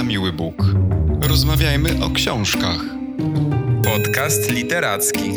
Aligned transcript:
na 0.00 0.04
miły 0.04 0.32
Bóg. 0.32 0.54
Rozmawiajmy 1.22 2.04
o 2.04 2.10
książkach. 2.10 2.80
Podcast 3.84 4.50
literacki. 4.50 5.30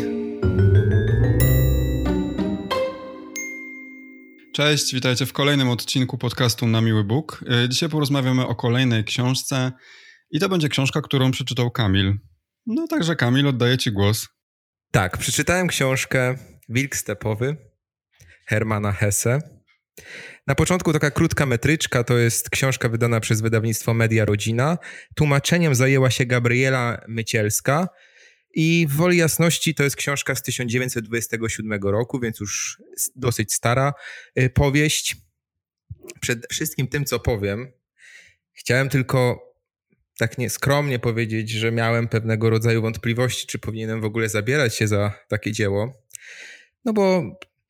Cześć, 4.52 4.94
witajcie 4.94 5.26
w 5.26 5.32
kolejnym 5.32 5.68
odcinku 5.68 6.18
podcastu 6.18 6.66
Na 6.66 6.80
Miły 6.80 7.04
Bóg. 7.04 7.44
Y, 7.64 7.68
Dzisiaj 7.68 7.88
porozmawiamy 7.88 8.46
o 8.46 8.54
kolejnej 8.54 9.04
książce 9.04 9.72
i 10.30 10.40
to 10.40 10.48
będzie 10.48 10.68
książka, 10.68 11.00
którą 11.00 11.30
przeczytał 11.30 11.70
Kamil. 11.70 12.18
No 12.66 12.86
także 12.86 13.16
Kamil, 13.16 13.46
oddaję 13.46 13.78
ci 13.78 13.92
głos. 13.92 14.28
Tak, 14.90 15.18
przeczytałem 15.18 15.68
książkę 15.68 16.38
Wilk 16.68 16.96
Stepowy 16.96 17.56
Hermana 18.46 18.92
Hesse. 18.92 19.53
Na 20.46 20.54
początku 20.54 20.92
taka 20.92 21.10
krótka 21.10 21.46
metryczka, 21.46 22.04
to 22.04 22.18
jest 22.18 22.50
książka 22.50 22.88
wydana 22.88 23.20
przez 23.20 23.40
wydawnictwo 23.40 23.94
Media 23.94 24.24
Rodzina. 24.24 24.78
Tłumaczeniem 25.14 25.74
zajęła 25.74 26.10
się 26.10 26.26
Gabriela 26.26 27.04
Mycielska 27.08 27.88
i 28.54 28.86
w 28.90 28.96
woli 28.96 29.18
jasności 29.18 29.74
to 29.74 29.84
jest 29.84 29.96
książka 29.96 30.34
z 30.34 30.42
1927 30.42 31.82
roku, 31.82 32.20
więc 32.20 32.40
już 32.40 32.82
dosyć 33.16 33.54
stara 33.54 33.92
y, 34.38 34.50
powieść. 34.50 35.16
Przed 36.20 36.46
wszystkim 36.50 36.88
tym, 36.88 37.04
co 37.04 37.20
powiem, 37.20 37.72
chciałem 38.52 38.88
tylko 38.88 39.44
tak 40.18 40.38
nieskromnie 40.38 40.98
powiedzieć, 40.98 41.50
że 41.50 41.72
miałem 41.72 42.08
pewnego 42.08 42.50
rodzaju 42.50 42.82
wątpliwości, 42.82 43.46
czy 43.46 43.58
powinienem 43.58 44.00
w 44.00 44.04
ogóle 44.04 44.28
zabierać 44.28 44.76
się 44.76 44.88
za 44.88 45.12
takie 45.28 45.52
dzieło. 45.52 46.02
No 46.84 46.92
bo 46.92 47.22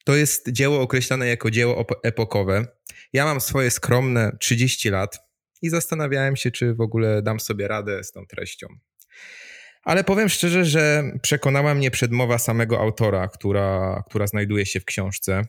to 0.04 0.16
jest 0.16 0.48
dzieło 0.48 0.80
określane 0.80 1.26
jako 1.26 1.50
dzieło 1.50 1.86
epokowe. 2.02 2.66
Ja 3.12 3.24
mam 3.24 3.40
swoje 3.40 3.70
skromne 3.70 4.36
30 4.40 4.90
lat 4.90 5.18
i 5.62 5.68
zastanawiałem 5.68 6.36
się, 6.36 6.50
czy 6.50 6.74
w 6.74 6.80
ogóle 6.80 7.22
dam 7.22 7.40
sobie 7.40 7.68
radę 7.68 8.04
z 8.04 8.12
tą 8.12 8.26
treścią. 8.26 8.66
Ale 9.82 10.04
powiem 10.04 10.28
szczerze, 10.28 10.64
że 10.64 11.02
przekonała 11.22 11.74
mnie 11.74 11.90
przedmowa 11.90 12.38
samego 12.38 12.80
autora, 12.80 13.28
która, 13.28 14.02
która 14.08 14.26
znajduje 14.26 14.66
się 14.66 14.80
w 14.80 14.84
książce. 14.84 15.42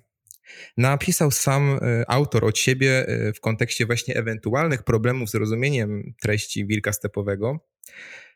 Napisał 0.77 1.31
sam 1.31 1.79
e, 1.81 2.03
autor 2.07 2.45
od 2.45 2.57
siebie 2.57 3.07
e, 3.07 3.33
w 3.33 3.39
kontekście 3.39 3.85
właśnie 3.85 4.15
ewentualnych 4.15 4.83
problemów 4.83 5.29
z 5.29 5.35
rozumieniem 5.35 6.13
treści 6.21 6.67
Wilka 6.67 6.93
Stepowego 6.93 7.59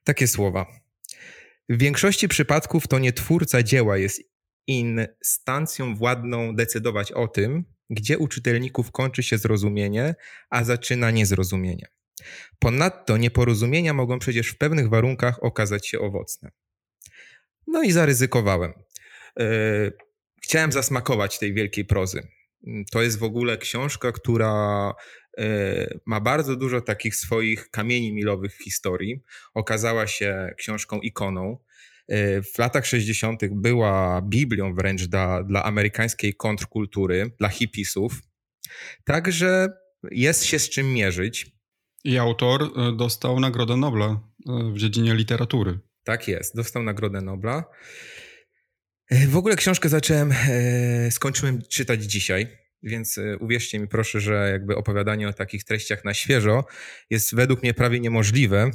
takie 0.03 0.27
słowa. 0.27 0.65
W 1.69 1.77
większości 1.77 2.27
przypadków 2.27 2.87
to 2.87 2.99
nie 2.99 3.13
twórca 3.13 3.63
dzieła 3.63 3.97
jest 3.97 4.21
instancją 4.69 5.95
władną 5.95 6.55
decydować 6.55 7.11
o 7.11 7.27
tym, 7.27 7.63
gdzie 7.89 8.17
u 8.17 8.27
czytelników 8.27 8.91
kończy 8.91 9.23
się 9.23 9.37
zrozumienie, 9.37 10.15
a 10.49 10.63
zaczyna 10.63 11.11
niezrozumienie. 11.11 11.87
Ponadto 12.59 13.17
nieporozumienia 13.17 13.93
mogą 13.93 14.19
przecież 14.19 14.47
w 14.49 14.57
pewnych 14.57 14.89
warunkach 14.89 15.43
okazać 15.43 15.87
się 15.87 15.99
owocne. 15.99 16.51
No 17.67 17.83
i 17.83 17.91
zaryzykowałem. 17.91 18.73
E, 19.39 19.45
chciałem 20.43 20.71
zasmakować 20.71 21.39
tej 21.39 21.53
wielkiej 21.53 21.85
prozy. 21.85 22.27
To 22.91 23.01
jest 23.01 23.19
w 23.19 23.23
ogóle 23.23 23.57
książka, 23.57 24.11
która 24.11 24.93
e, 25.37 25.99
ma 26.05 26.21
bardzo 26.21 26.55
dużo 26.55 26.81
takich 26.81 27.15
swoich 27.15 27.69
kamieni 27.69 28.13
milowych 28.13 28.55
w 28.55 28.63
historii. 28.63 29.21
Okazała 29.53 30.07
się 30.07 30.49
książką 30.57 30.99
ikoną. 30.99 31.57
E, 32.09 32.41
w 32.41 32.57
latach 32.57 32.85
60. 32.85 33.41
była 33.51 34.21
Biblią 34.21 34.73
wręcz 34.73 35.03
dla, 35.03 35.43
dla 35.43 35.63
amerykańskiej 35.63 36.35
kontrkultury, 36.35 37.31
dla 37.39 37.49
hipisów. 37.49 38.21
Także 39.03 39.67
jest 40.11 40.45
się 40.45 40.59
z 40.59 40.69
czym 40.69 40.93
mierzyć. 40.93 41.51
I 42.03 42.17
autor 42.17 42.63
e, 42.63 42.95
dostał 42.97 43.39
Nagrodę 43.39 43.77
Nobla 43.77 44.05
e, 44.05 44.19
w 44.73 44.77
dziedzinie 44.77 45.15
literatury. 45.15 45.79
Tak 46.03 46.27
jest, 46.27 46.55
dostał 46.55 46.83
Nagrodę 46.83 47.21
Nobla. 47.21 47.63
W 49.27 49.37
ogóle 49.37 49.55
książkę 49.55 49.89
zacząłem, 49.89 50.33
skończyłem 51.09 51.61
czytać 51.61 52.03
dzisiaj, 52.03 52.57
więc 52.83 53.19
uwierzcie 53.39 53.79
mi 53.79 53.87
proszę, 53.87 54.19
że 54.19 54.49
jakby 54.51 54.75
opowiadanie 54.75 55.27
o 55.27 55.33
takich 55.33 55.63
treściach 55.63 56.05
na 56.05 56.13
świeżo 56.13 56.65
jest 57.09 57.35
według 57.35 57.63
mnie 57.63 57.73
prawie 57.73 57.99
niemożliwe, 57.99 58.71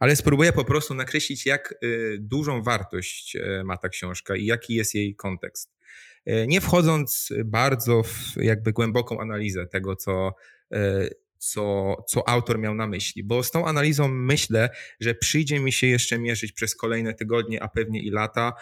ale 0.00 0.16
spróbuję 0.16 0.52
po 0.52 0.64
prostu 0.64 0.94
nakreślić, 0.94 1.46
jak 1.46 1.74
y, 1.84 2.16
dużą 2.20 2.62
wartość 2.62 3.36
y, 3.36 3.64
ma 3.64 3.76
ta 3.76 3.88
książka 3.88 4.36
i 4.36 4.44
jaki 4.44 4.74
jest 4.74 4.94
jej 4.94 5.14
kontekst. 5.14 5.70
Y, 6.28 6.46
nie 6.48 6.60
wchodząc 6.60 7.32
bardzo 7.44 8.02
w 8.02 8.36
jakby 8.36 8.72
głęboką 8.72 9.20
analizę 9.20 9.66
tego, 9.66 9.96
co, 9.96 10.34
co, 11.38 11.96
co 12.08 12.28
autor 12.28 12.58
miał 12.58 12.74
na 12.74 12.86
myśli, 12.86 13.24
bo 13.24 13.42
z 13.42 13.50
tą 13.50 13.66
analizą 13.66 14.08
myślę, 14.08 14.70
że 15.00 15.14
przyjdzie 15.14 15.60
mi 15.60 15.72
się 15.72 15.86
jeszcze 15.86 16.18
mierzyć 16.18 16.52
przez 16.52 16.76
kolejne 16.76 17.14
tygodnie, 17.14 17.62
a 17.62 17.68
pewnie 17.68 18.02
i 18.02 18.10
lata, 18.10 18.52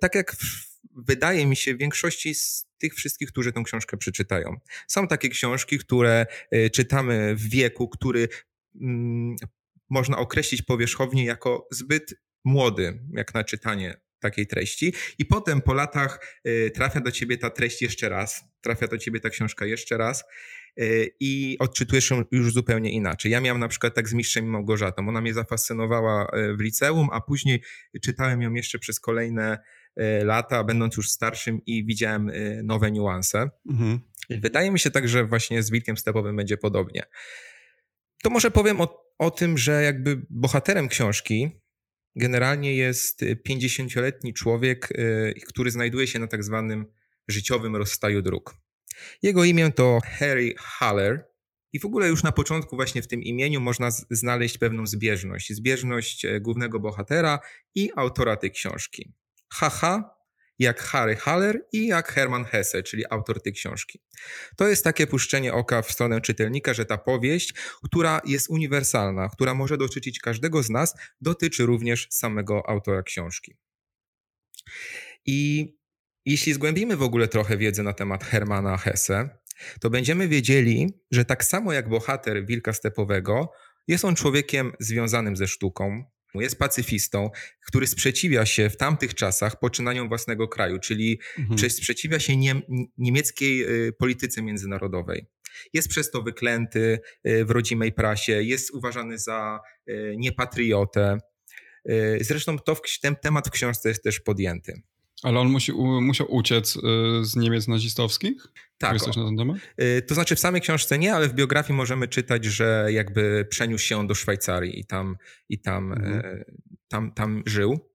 tak 0.00 0.14
jak 0.14 0.36
wydaje 0.96 1.46
mi 1.46 1.56
się 1.56 1.76
większości 1.76 2.34
z 2.34 2.66
tych 2.78 2.94
wszystkich, 2.94 3.28
którzy 3.28 3.52
tę 3.52 3.62
książkę 3.64 3.96
przeczytają. 3.96 4.56
Są 4.88 5.08
takie 5.08 5.28
książki, 5.28 5.78
które 5.78 6.26
czytamy 6.72 7.34
w 7.34 7.48
wieku, 7.48 7.88
który 7.88 8.28
mm, 8.80 9.36
można 9.90 10.18
określić 10.18 10.62
powierzchownie 10.62 11.24
jako 11.24 11.68
zbyt 11.70 12.14
młody, 12.44 13.00
jak 13.12 13.34
na 13.34 13.44
czytanie 13.44 14.04
takiej 14.24 14.46
treści. 14.46 14.92
I 15.18 15.24
potem 15.24 15.62
po 15.62 15.74
latach 15.74 16.40
y, 16.46 16.70
trafia 16.74 17.00
do 17.00 17.10
ciebie 17.10 17.38
ta 17.38 17.50
treść 17.50 17.82
jeszcze 17.82 18.08
raz, 18.08 18.44
trafia 18.60 18.86
do 18.86 18.98
ciebie 18.98 19.20
ta 19.20 19.30
książka 19.30 19.66
jeszcze 19.66 19.96
raz 19.96 20.24
y, 20.80 21.10
i 21.20 21.56
odczytujesz 21.58 22.10
ją 22.10 22.22
już 22.32 22.52
zupełnie 22.52 22.92
inaczej. 22.92 23.32
Ja 23.32 23.40
miałem 23.40 23.60
na 23.60 23.68
przykład 23.68 23.94
tak 23.94 24.08
z 24.08 24.14
Mistrzem 24.14 24.44
i 24.44 24.48
Małgorzatą. 24.48 25.08
Ona 25.08 25.20
mnie 25.20 25.34
zafascynowała 25.34 26.26
y, 26.36 26.56
w 26.56 26.60
liceum, 26.60 27.08
a 27.12 27.20
później 27.20 27.62
czytałem 28.02 28.42
ją 28.42 28.52
jeszcze 28.52 28.78
przez 28.78 29.00
kolejne 29.00 29.58
lata, 30.22 30.64
będąc 30.64 30.96
już 30.96 31.10
starszym 31.10 31.60
i 31.66 31.86
widziałem 31.86 32.30
nowe 32.64 32.90
niuanse. 32.90 33.50
Mhm. 33.70 34.00
Wydaje 34.30 34.70
mi 34.70 34.78
się 34.78 34.90
tak, 34.90 35.08
że 35.08 35.24
właśnie 35.24 35.62
z 35.62 35.70
Wilkiem 35.70 35.96
Stepowym 35.96 36.36
będzie 36.36 36.56
podobnie. 36.56 37.02
To 38.22 38.30
może 38.30 38.50
powiem 38.50 38.80
o 38.80 39.03
o 39.18 39.30
tym, 39.30 39.58
że 39.58 39.82
jakby 39.82 40.26
bohaterem 40.30 40.88
książki 40.88 41.60
generalnie 42.16 42.76
jest 42.76 43.24
50-letni 43.48 44.34
człowiek, 44.34 44.90
y, 44.90 45.34
który 45.48 45.70
znajduje 45.70 46.06
się 46.06 46.18
na 46.18 46.26
tak 46.26 46.44
zwanym 46.44 46.86
życiowym 47.28 47.76
rozstaju 47.76 48.22
dróg. 48.22 48.56
Jego 49.22 49.44
imię 49.44 49.72
to 49.72 50.00
Harry 50.04 50.54
Haller 50.58 51.34
i 51.72 51.80
w 51.80 51.84
ogóle 51.84 52.08
już 52.08 52.22
na 52.22 52.32
początku 52.32 52.76
właśnie 52.76 53.02
w 53.02 53.08
tym 53.08 53.22
imieniu 53.22 53.60
można 53.60 53.90
znaleźć 54.10 54.58
pewną 54.58 54.86
zbieżność. 54.86 55.52
Zbieżność 55.52 56.24
e, 56.24 56.40
głównego 56.40 56.80
bohatera 56.80 57.38
i 57.74 57.90
autora 57.96 58.36
tej 58.36 58.50
książki. 58.50 59.12
Haha 59.52 60.14
jak 60.58 60.80
Harry 60.80 61.16
Haller 61.16 61.66
i 61.72 61.86
jak 61.86 62.12
Hermann 62.12 62.44
Hesse, 62.44 62.82
czyli 62.82 63.04
autor 63.10 63.42
tej 63.42 63.52
książki. 63.52 64.00
To 64.56 64.68
jest 64.68 64.84
takie 64.84 65.06
puszczenie 65.06 65.52
oka 65.52 65.82
w 65.82 65.92
stronę 65.92 66.20
czytelnika, 66.20 66.74
że 66.74 66.84
ta 66.84 66.98
powieść, 66.98 67.54
która 67.84 68.20
jest 68.24 68.50
uniwersalna, 68.50 69.28
która 69.28 69.54
może 69.54 69.78
dotyczyć 69.78 70.20
każdego 70.20 70.62
z 70.62 70.70
nas, 70.70 70.94
dotyczy 71.20 71.66
również 71.66 72.06
samego 72.10 72.68
autora 72.68 73.02
książki. 73.02 73.56
I 75.26 75.68
jeśli 76.26 76.52
zgłębimy 76.52 76.96
w 76.96 77.02
ogóle 77.02 77.28
trochę 77.28 77.56
wiedzy 77.56 77.82
na 77.82 77.92
temat 77.92 78.24
Hermana 78.24 78.76
Hesse, 78.76 79.28
to 79.80 79.90
będziemy 79.90 80.28
wiedzieli, 80.28 81.00
że 81.10 81.24
tak 81.24 81.44
samo 81.44 81.72
jak 81.72 81.88
bohater 81.88 82.46
Wilka 82.46 82.72
Stepowego, 82.72 83.52
jest 83.88 84.04
on 84.04 84.14
człowiekiem 84.14 84.72
związanym 84.80 85.36
ze 85.36 85.48
sztuką, 85.48 86.04
jest 86.40 86.58
pacyfistą, 86.58 87.30
który 87.66 87.86
sprzeciwia 87.86 88.46
się 88.46 88.70
w 88.70 88.76
tamtych 88.76 89.14
czasach 89.14 89.58
poczynaniom 89.58 90.08
własnego 90.08 90.48
kraju, 90.48 90.78
czyli 90.78 91.20
mhm. 91.38 91.70
sprzeciwia 91.70 92.20
się 92.20 92.36
nie, 92.36 92.62
niemieckiej 92.98 93.86
y, 93.88 93.92
polityce 93.92 94.42
międzynarodowej. 94.42 95.26
Jest 95.72 95.88
przez 95.88 96.10
to 96.10 96.22
wyklęty 96.22 96.98
y, 97.26 97.44
w 97.44 97.50
rodzimej 97.50 97.92
prasie, 97.92 98.42
jest 98.42 98.70
uważany 98.70 99.18
za 99.18 99.60
y, 99.88 100.14
niepatriotę. 100.18 101.18
Zresztą 102.20 102.58
to 102.58 102.76
ten 103.02 103.16
temat 103.16 103.48
w 103.48 103.50
książce 103.50 103.88
jest 103.88 104.02
też 104.02 104.20
podjęty. 104.20 104.82
Ale 105.22 105.40
on 105.40 105.48
musi, 105.48 105.72
u, 105.72 106.00
musiał 106.00 106.34
uciec 106.34 106.76
y, 106.76 106.80
z 107.22 107.36
Niemiec 107.36 107.68
nazistowskich? 107.68 108.46
Tak. 108.78 108.98
Coś 108.98 109.16
na 109.16 109.24
ten 109.24 109.36
temat? 109.36 109.56
Y, 109.80 110.02
to 110.02 110.14
znaczy 110.14 110.36
w 110.36 110.40
samej 110.40 110.60
książce 110.60 110.98
nie, 110.98 111.14
ale 111.14 111.28
w 111.28 111.34
biografii 111.34 111.76
możemy 111.76 112.08
czytać, 112.08 112.44
że 112.44 112.86
jakby 112.90 113.46
przeniósł 113.50 113.84
się 113.84 113.96
on 113.98 114.06
do 114.06 114.14
Szwajcarii 114.14 114.80
i 114.80 114.84
tam, 114.84 115.16
i 115.48 115.60
tam, 115.60 115.92
mhm. 115.92 116.14
E, 116.14 116.44
tam, 116.88 117.12
tam 117.12 117.42
żył. 117.46 117.90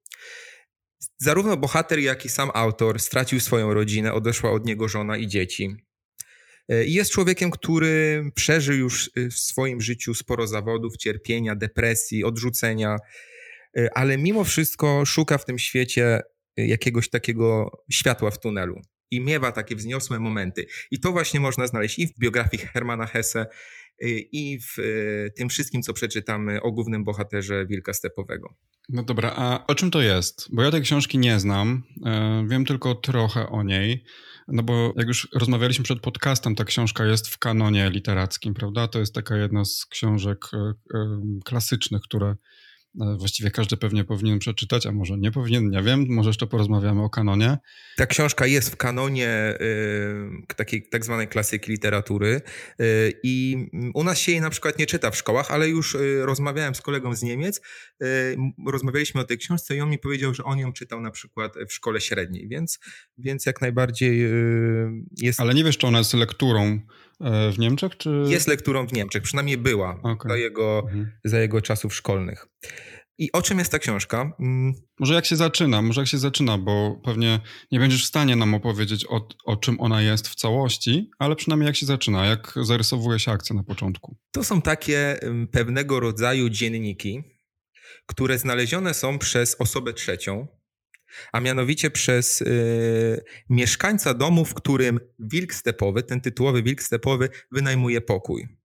Zarówno 1.17 1.57
bohater, 1.57 1.99
jak 1.99 2.25
i 2.25 2.29
sam 2.29 2.51
autor 2.53 2.99
stracił 2.99 3.39
swoją 3.39 3.73
rodzinę, 3.73 4.13
odeszła 4.13 4.51
od 4.51 4.65
niego 4.65 4.87
żona 4.87 5.17
i 5.17 5.27
dzieci. 5.27 5.75
E, 6.69 6.85
I 6.85 6.93
jest 6.93 7.11
człowiekiem, 7.11 7.51
który 7.51 8.23
przeżył 8.35 8.75
już 8.75 9.11
w 9.15 9.33
swoim 9.33 9.81
życiu 9.81 10.13
sporo 10.13 10.47
zawodów, 10.47 10.97
cierpienia, 10.97 11.55
depresji, 11.55 12.23
odrzucenia, 12.23 12.97
e, 13.77 13.89
ale 13.97 14.17
mimo 14.17 14.43
wszystko 14.43 15.05
szuka 15.05 15.37
w 15.37 15.45
tym 15.45 15.59
świecie 15.59 16.21
jakiegoś 16.67 17.09
takiego 17.09 17.71
światła 17.91 18.31
w 18.31 18.39
tunelu 18.39 18.81
i 19.11 19.21
miewa 19.21 19.51
takie 19.51 19.75
wzniosłe 19.75 20.19
momenty. 20.19 20.65
I 20.91 20.99
to 20.99 21.11
właśnie 21.11 21.39
można 21.39 21.67
znaleźć 21.67 21.99
i 21.99 22.07
w 22.07 22.19
biografii 22.19 22.65
Hermana 22.65 23.05
Hesse, 23.05 23.47
i 24.31 24.59
w 24.59 24.81
tym 25.35 25.49
wszystkim, 25.49 25.81
co 25.81 25.93
przeczytamy 25.93 26.61
o 26.61 26.71
głównym 26.71 27.03
bohaterze 27.03 27.65
Wilka 27.65 27.93
Stepowego. 27.93 28.55
No 28.89 29.03
dobra, 29.03 29.33
a 29.35 29.67
o 29.67 29.75
czym 29.75 29.91
to 29.91 30.01
jest? 30.01 30.47
Bo 30.51 30.63
ja 30.63 30.71
tej 30.71 30.81
książki 30.81 31.17
nie 31.17 31.39
znam, 31.39 31.83
wiem 32.47 32.65
tylko 32.65 32.95
trochę 32.95 33.49
o 33.49 33.63
niej. 33.63 34.03
No 34.47 34.63
bo 34.63 34.93
jak 34.95 35.07
już 35.07 35.27
rozmawialiśmy 35.33 35.83
przed 35.83 35.99
podcastem, 35.99 36.55
ta 36.55 36.65
książka 36.65 37.05
jest 37.05 37.27
w 37.27 37.37
kanonie 37.37 37.89
literackim, 37.89 38.53
prawda? 38.53 38.87
To 38.87 38.99
jest 38.99 39.13
taka 39.13 39.37
jedna 39.37 39.65
z 39.65 39.85
książek 39.85 40.45
klasycznych, 41.45 42.01
które 42.01 42.35
właściwie 42.95 43.51
każdy 43.51 43.77
pewnie 43.77 44.03
powinien 44.03 44.39
przeczytać, 44.39 44.85
a 44.85 44.91
może 44.91 45.17
nie 45.17 45.31
powinien, 45.31 45.69
nie 45.69 45.83
wiem, 45.83 46.05
może 46.09 46.29
jeszcze 46.29 46.47
porozmawiamy 46.47 47.03
o 47.03 47.09
kanonie. 47.09 47.57
Ta 47.97 48.05
książka 48.05 48.45
jest 48.45 48.69
w 48.69 48.77
kanonie 48.77 49.57
y, 50.49 50.55
takiej 50.55 50.89
tak 50.89 51.05
zwanej 51.05 51.27
klasyki 51.27 51.71
literatury 51.71 52.41
y, 52.81 53.13
i 53.23 53.57
u 53.93 54.03
nas 54.03 54.19
się 54.19 54.31
jej 54.31 54.41
na 54.41 54.49
przykład 54.49 54.79
nie 54.79 54.85
czyta 54.85 55.11
w 55.11 55.17
szkołach, 55.17 55.51
ale 55.51 55.69
już 55.69 55.95
y, 55.95 56.25
rozmawiałem 56.25 56.75
z 56.75 56.81
kolegą 56.81 57.15
z 57.15 57.23
Niemiec, 57.23 57.61
y, 58.03 58.37
rozmawialiśmy 58.67 59.21
o 59.21 59.23
tej 59.23 59.37
książce 59.37 59.75
i 59.75 59.81
on 59.81 59.89
mi 59.89 59.99
powiedział, 59.99 60.33
że 60.33 60.43
on 60.43 60.59
ją 60.59 60.73
czytał 60.73 61.01
na 61.01 61.11
przykład 61.11 61.53
w 61.69 61.73
szkole 61.73 62.01
średniej, 62.01 62.47
więc, 62.47 62.79
więc 63.17 63.45
jak 63.45 63.61
najbardziej 63.61 64.25
y, 64.25 64.89
jest... 65.17 65.39
Ale 65.39 65.53
nie 65.53 65.63
wiesz, 65.63 65.77
czy 65.77 65.87
ona 65.87 65.97
jest 65.97 66.13
lekturą 66.13 66.79
w 67.53 67.59
Niemczech? 67.59 67.97
Czy... 67.97 68.23
Jest 68.27 68.47
lekturą 68.47 68.87
w 68.87 68.93
Niemczech, 68.93 69.23
przynajmniej 69.23 69.57
była 69.57 69.99
okay. 70.03 70.31
za, 70.31 70.37
jego, 70.37 70.79
mhm. 70.79 71.11
za 71.23 71.39
jego 71.39 71.61
czasów 71.61 71.95
szkolnych. 71.95 72.47
I 73.17 73.31
o 73.31 73.41
czym 73.41 73.59
jest 73.59 73.71
ta 73.71 73.79
książka? 73.79 74.33
Mm. 74.39 74.73
Może 74.99 75.13
jak 75.13 75.25
się 75.25 75.35
zaczyna, 75.35 75.81
może 75.81 76.01
jak 76.01 76.07
się 76.07 76.17
zaczyna, 76.17 76.57
bo 76.57 77.01
pewnie 77.03 77.39
nie 77.71 77.79
będziesz 77.79 78.03
w 78.03 78.07
stanie 78.07 78.35
nam 78.35 78.53
opowiedzieć 78.53 79.05
o, 79.09 79.27
o 79.45 79.57
czym 79.57 79.79
ona 79.79 80.01
jest 80.01 80.27
w 80.27 80.35
całości, 80.35 81.09
ale 81.19 81.35
przynajmniej 81.35 81.67
jak 81.67 81.75
się 81.75 81.85
zaczyna, 81.85 82.25
jak 82.25 82.53
zarysowuje 82.61 83.19
się 83.19 83.31
akcja 83.31 83.55
na 83.55 83.63
początku. 83.63 84.17
To 84.31 84.43
są 84.43 84.61
takie 84.61 85.19
pewnego 85.51 85.99
rodzaju 85.99 86.49
dzienniki, 86.49 87.23
które 88.05 88.37
znalezione 88.37 88.93
są 88.93 89.19
przez 89.19 89.55
osobę 89.61 89.93
trzecią, 89.93 90.47
a 91.31 91.39
mianowicie 91.39 91.91
przez 91.91 92.41
y, 92.41 93.23
mieszkańca 93.49 94.13
domu, 94.13 94.45
w 94.45 94.53
którym 94.53 94.99
wilk 95.19 95.53
stepowy, 95.53 96.03
ten 96.03 96.21
tytułowy 96.21 96.63
wilk 96.63 96.83
stepowy, 96.83 97.29
wynajmuje 97.51 98.01
pokój. 98.01 98.59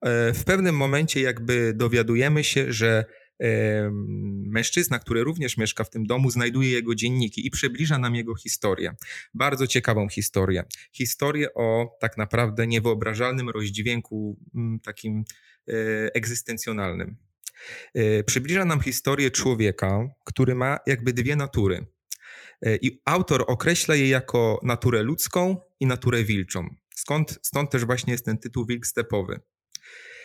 E, 0.00 0.32
w 0.32 0.44
pewnym 0.44 0.76
momencie 0.76 1.20
jakby 1.20 1.72
dowiadujemy 1.74 2.44
się, 2.44 2.72
że 2.72 3.04
e, 3.42 3.90
mężczyzna, 4.46 4.98
który 4.98 5.24
również 5.24 5.56
mieszka 5.56 5.84
w 5.84 5.90
tym 5.90 6.06
domu, 6.06 6.30
znajduje 6.30 6.70
jego 6.70 6.94
dzienniki 6.94 7.46
i 7.46 7.50
przybliża 7.50 7.98
nam 7.98 8.14
jego 8.14 8.34
historię. 8.34 8.94
Bardzo 9.34 9.66
ciekawą 9.66 10.08
historię. 10.08 10.64
Historię 10.92 11.54
o 11.54 11.96
tak 12.00 12.16
naprawdę 12.16 12.66
niewyobrażalnym 12.66 13.50
rozdźwięku 13.50 14.38
takim 14.82 15.24
e, 15.68 15.72
egzystencjonalnym. 16.14 17.16
E, 17.94 18.24
przybliża 18.24 18.64
nam 18.64 18.80
historię 18.80 19.30
człowieka, 19.30 20.08
który 20.24 20.54
ma 20.54 20.78
jakby 20.86 21.12
dwie 21.12 21.36
natury. 21.36 21.86
E, 22.62 22.76
I 22.76 23.00
autor 23.04 23.44
określa 23.46 23.94
je 23.94 24.08
jako 24.08 24.60
naturę 24.62 25.02
ludzką 25.02 25.56
i 25.80 25.86
naturę 25.86 26.24
wilczą. 26.24 26.68
Skąd, 26.94 27.38
stąd 27.42 27.70
też 27.70 27.84
właśnie 27.84 28.12
jest 28.12 28.24
ten 28.24 28.38
tytuł 28.38 28.66
Wilk 28.66 28.86
Stepowy. 28.86 29.40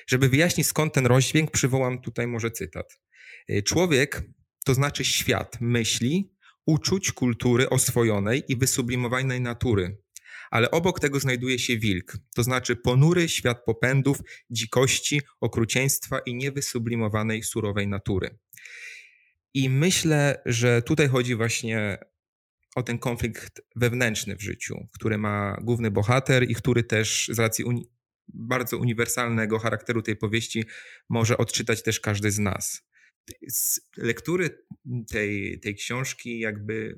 Żeby 0.07 0.29
wyjaśnić 0.29 0.67
skąd 0.67 0.93
ten 0.93 1.05
rozdźwięk, 1.05 1.51
przywołam 1.51 2.01
tutaj 2.01 2.27
może 2.27 2.51
cytat. 2.51 2.99
E, 3.47 3.61
człowiek 3.61 4.23
to 4.65 4.73
znaczy 4.73 5.05
świat 5.05 5.57
myśli, 5.61 6.33
uczuć, 6.65 7.11
kultury 7.11 7.69
oswojonej 7.69 8.43
i 8.47 8.55
wysublimowanej 8.55 9.41
natury, 9.41 9.97
ale 10.51 10.71
obok 10.71 10.99
tego 10.99 11.19
znajduje 11.19 11.59
się 11.59 11.77
wilk, 11.77 12.17
to 12.35 12.43
znaczy 12.43 12.75
ponury 12.75 13.29
świat 13.29 13.65
popędów, 13.65 14.17
dzikości, 14.49 15.21
okrucieństwa 15.41 16.19
i 16.25 16.35
niewysublimowanej 16.35 17.43
surowej 17.43 17.87
natury. 17.87 18.37
I 19.53 19.69
myślę, 19.69 20.41
że 20.45 20.81
tutaj 20.81 21.07
chodzi 21.07 21.35
właśnie 21.35 21.97
o 22.75 22.83
ten 22.83 22.99
konflikt 22.99 23.61
wewnętrzny 23.75 24.35
w 24.35 24.41
życiu, 24.41 24.87
który 24.93 25.17
ma 25.17 25.57
główny 25.61 25.91
bohater 25.91 26.49
i 26.49 26.55
który 26.55 26.83
też 26.83 27.29
z 27.33 27.39
racji 27.39 27.65
uni 27.65 27.85
bardzo 28.33 28.77
uniwersalnego 28.77 29.59
charakteru 29.59 30.01
tej 30.01 30.15
powieści 30.15 30.63
może 31.09 31.37
odczytać 31.37 31.83
też 31.83 31.99
każdy 31.99 32.31
z 32.31 32.39
nas. 32.39 32.81
Z 33.47 33.79
lektury 33.97 34.65
tej, 35.09 35.59
tej 35.59 35.75
książki 35.75 36.39
jakby 36.39 36.95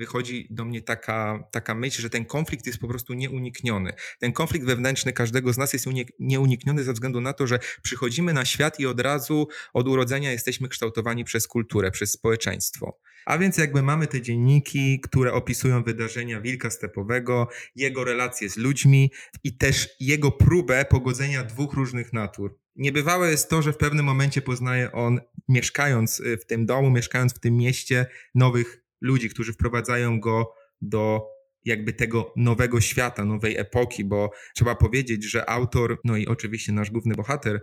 wychodzi 0.00 0.46
do 0.50 0.64
mnie 0.64 0.82
taka, 0.82 1.48
taka 1.50 1.74
myśl, 1.74 2.02
że 2.02 2.10
ten 2.10 2.24
konflikt 2.24 2.66
jest 2.66 2.78
po 2.78 2.88
prostu 2.88 3.14
nieunikniony. 3.14 3.92
Ten 4.18 4.32
konflikt 4.32 4.66
wewnętrzny 4.66 5.12
każdego 5.12 5.52
z 5.52 5.58
nas 5.58 5.72
jest 5.72 5.86
nieunikniony 6.20 6.84
ze 6.84 6.92
względu 6.92 7.20
na 7.20 7.32
to, 7.32 7.46
że 7.46 7.58
przychodzimy 7.82 8.32
na 8.32 8.44
świat 8.44 8.80
i 8.80 8.86
od 8.86 9.00
razu 9.00 9.48
od 9.72 9.88
urodzenia 9.88 10.32
jesteśmy 10.32 10.68
kształtowani 10.68 11.24
przez 11.24 11.48
kulturę, 11.48 11.90
przez 11.90 12.12
społeczeństwo. 12.12 12.98
A 13.26 13.38
więc 13.38 13.58
jakby 13.58 13.82
mamy 13.82 14.06
te 14.06 14.20
dzienniki, 14.20 15.00
które 15.00 15.32
opisują 15.32 15.82
wydarzenia 15.82 16.40
wilka 16.40 16.70
stepowego, 16.70 17.48
jego 17.76 18.04
relacje 18.04 18.50
z 18.50 18.56
ludźmi 18.56 19.12
i 19.44 19.56
też 19.56 19.88
jego 20.00 20.30
próbę 20.30 20.84
pogodzenia 20.84 21.44
dwóch 21.44 21.74
różnych 21.74 22.12
natur. 22.12 22.58
Niebywałe 22.76 23.30
jest 23.30 23.50
to, 23.50 23.62
że 23.62 23.72
w 23.72 23.76
pewnym 23.76 24.06
momencie 24.06 24.42
poznaje 24.42 24.92
on, 24.92 25.20
mieszkając 25.48 26.22
w 26.40 26.44
tym 26.46 26.66
domu, 26.66 26.90
mieszkając 26.90 27.34
w 27.34 27.38
tym 27.38 27.56
mieście, 27.56 28.06
nowych 28.34 28.80
ludzi, 29.00 29.30
którzy 29.30 29.52
wprowadzają 29.52 30.20
go 30.20 30.54
do 30.80 31.26
jakby 31.64 31.92
tego 31.92 32.32
nowego 32.36 32.80
świata, 32.80 33.24
nowej 33.24 33.56
epoki, 33.58 34.04
bo 34.04 34.30
trzeba 34.54 34.74
powiedzieć, 34.74 35.24
że 35.24 35.50
autor, 35.50 36.00
no 36.04 36.16
i 36.16 36.26
oczywiście 36.26 36.72
nasz 36.72 36.90
główny 36.90 37.14
bohater, 37.14 37.62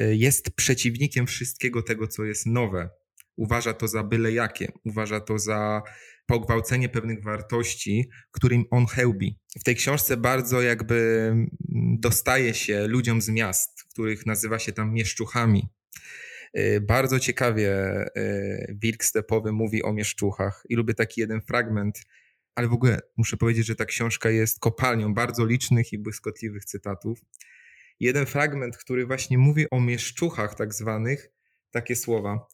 y, 0.00 0.16
jest 0.16 0.56
przeciwnikiem 0.56 1.26
wszystkiego 1.26 1.82
tego, 1.82 2.08
co 2.08 2.24
jest 2.24 2.46
nowe. 2.46 2.90
Uważa 3.36 3.72
to 3.72 3.88
za 3.88 4.02
byle 4.02 4.32
jakie, 4.32 4.72
uważa 4.84 5.20
to 5.20 5.38
za 5.38 5.82
pogwałcenie 6.26 6.88
pewnych 6.88 7.22
wartości, 7.22 8.10
którym 8.30 8.64
on 8.70 8.86
chełbi. 8.86 9.38
W 9.60 9.64
tej 9.64 9.76
książce 9.76 10.16
bardzo 10.16 10.62
jakby 10.62 11.28
mm, 11.30 11.50
dostaje 12.00 12.54
się 12.54 12.86
ludziom 12.86 13.22
z 13.22 13.28
miast, 13.28 13.84
których 13.92 14.26
nazywa 14.26 14.58
się 14.58 14.72
tam 14.72 14.92
mieszczuchami. 14.92 15.68
Y, 16.58 16.80
bardzo 16.80 17.20
ciekawie 17.20 17.70
y, 18.16 18.76
Wilk 18.82 19.04
Stepowy 19.04 19.52
mówi 19.52 19.82
o 19.82 19.92
mieszczuchach 19.92 20.62
i 20.68 20.74
lubię 20.74 20.94
taki 20.94 21.20
jeden 21.20 21.40
fragment, 21.40 22.04
ale 22.54 22.68
w 22.68 22.72
ogóle 22.72 23.00
muszę 23.16 23.36
powiedzieć, 23.36 23.66
że 23.66 23.76
ta 23.76 23.84
książka 23.84 24.30
jest 24.30 24.60
kopalnią 24.60 25.14
bardzo 25.14 25.46
licznych 25.46 25.92
i 25.92 25.98
błyskotliwych 25.98 26.64
cytatów. 26.64 27.18
Jeden 28.00 28.26
fragment, 28.26 28.76
który 28.76 29.06
właśnie 29.06 29.38
mówi 29.38 29.70
o 29.70 29.80
mieszczuchach 29.80 30.54
tak 30.54 30.74
zwanych, 30.74 31.30
takie 31.70 31.96
słowa. 31.96 32.46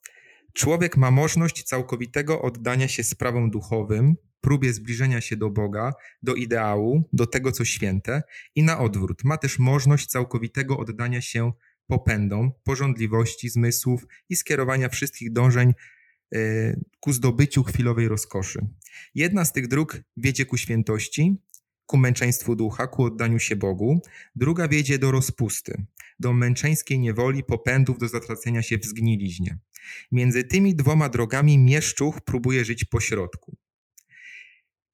Człowiek 0.52 0.96
ma 0.96 1.10
możliwość 1.10 1.62
całkowitego 1.62 2.42
oddania 2.42 2.88
się 2.88 3.02
sprawom 3.02 3.50
duchowym, 3.50 4.16
próbie 4.40 4.72
zbliżenia 4.72 5.20
się 5.20 5.36
do 5.36 5.50
Boga, 5.50 5.92
do 6.22 6.34
ideału, 6.34 7.08
do 7.12 7.26
tego, 7.26 7.52
co 7.52 7.64
święte, 7.64 8.22
i 8.54 8.62
na 8.62 8.78
odwrót. 8.78 9.24
Ma 9.24 9.36
też 9.38 9.58
możliwość 9.58 10.06
całkowitego 10.06 10.78
oddania 10.78 11.20
się 11.20 11.52
popędom, 11.88 12.52
porządliwości 12.64 13.48
zmysłów 13.48 14.06
i 14.28 14.36
skierowania 14.36 14.88
wszystkich 14.88 15.32
dążeń 15.32 15.72
e, 16.34 16.40
ku 17.00 17.12
zdobyciu 17.12 17.64
chwilowej 17.64 18.08
rozkoszy. 18.08 18.66
Jedna 19.14 19.44
z 19.44 19.52
tych 19.52 19.68
dróg 19.68 20.00
wiedzie 20.16 20.46
ku 20.46 20.56
świętości, 20.56 21.36
ku 21.86 21.96
męczeństwu 21.96 22.56
ducha, 22.56 22.86
ku 22.86 23.04
oddaniu 23.04 23.38
się 23.38 23.56
Bogu, 23.56 24.00
druga 24.36 24.68
wiedzie 24.68 24.98
do 24.98 25.10
rozpusty, 25.10 25.84
do 26.18 26.32
męczeńskiej 26.32 26.98
niewoli, 26.98 27.44
popędów, 27.44 27.98
do 27.98 28.08
zatracenia 28.08 28.62
się 28.62 28.78
w 28.78 28.84
zgniliźnie. 28.84 29.58
Między 30.12 30.44
tymi 30.44 30.74
dwoma 30.74 31.08
drogami 31.08 31.58
mieszczuch 31.58 32.20
próbuje 32.20 32.64
żyć 32.64 32.84
pośrodku. 32.84 33.56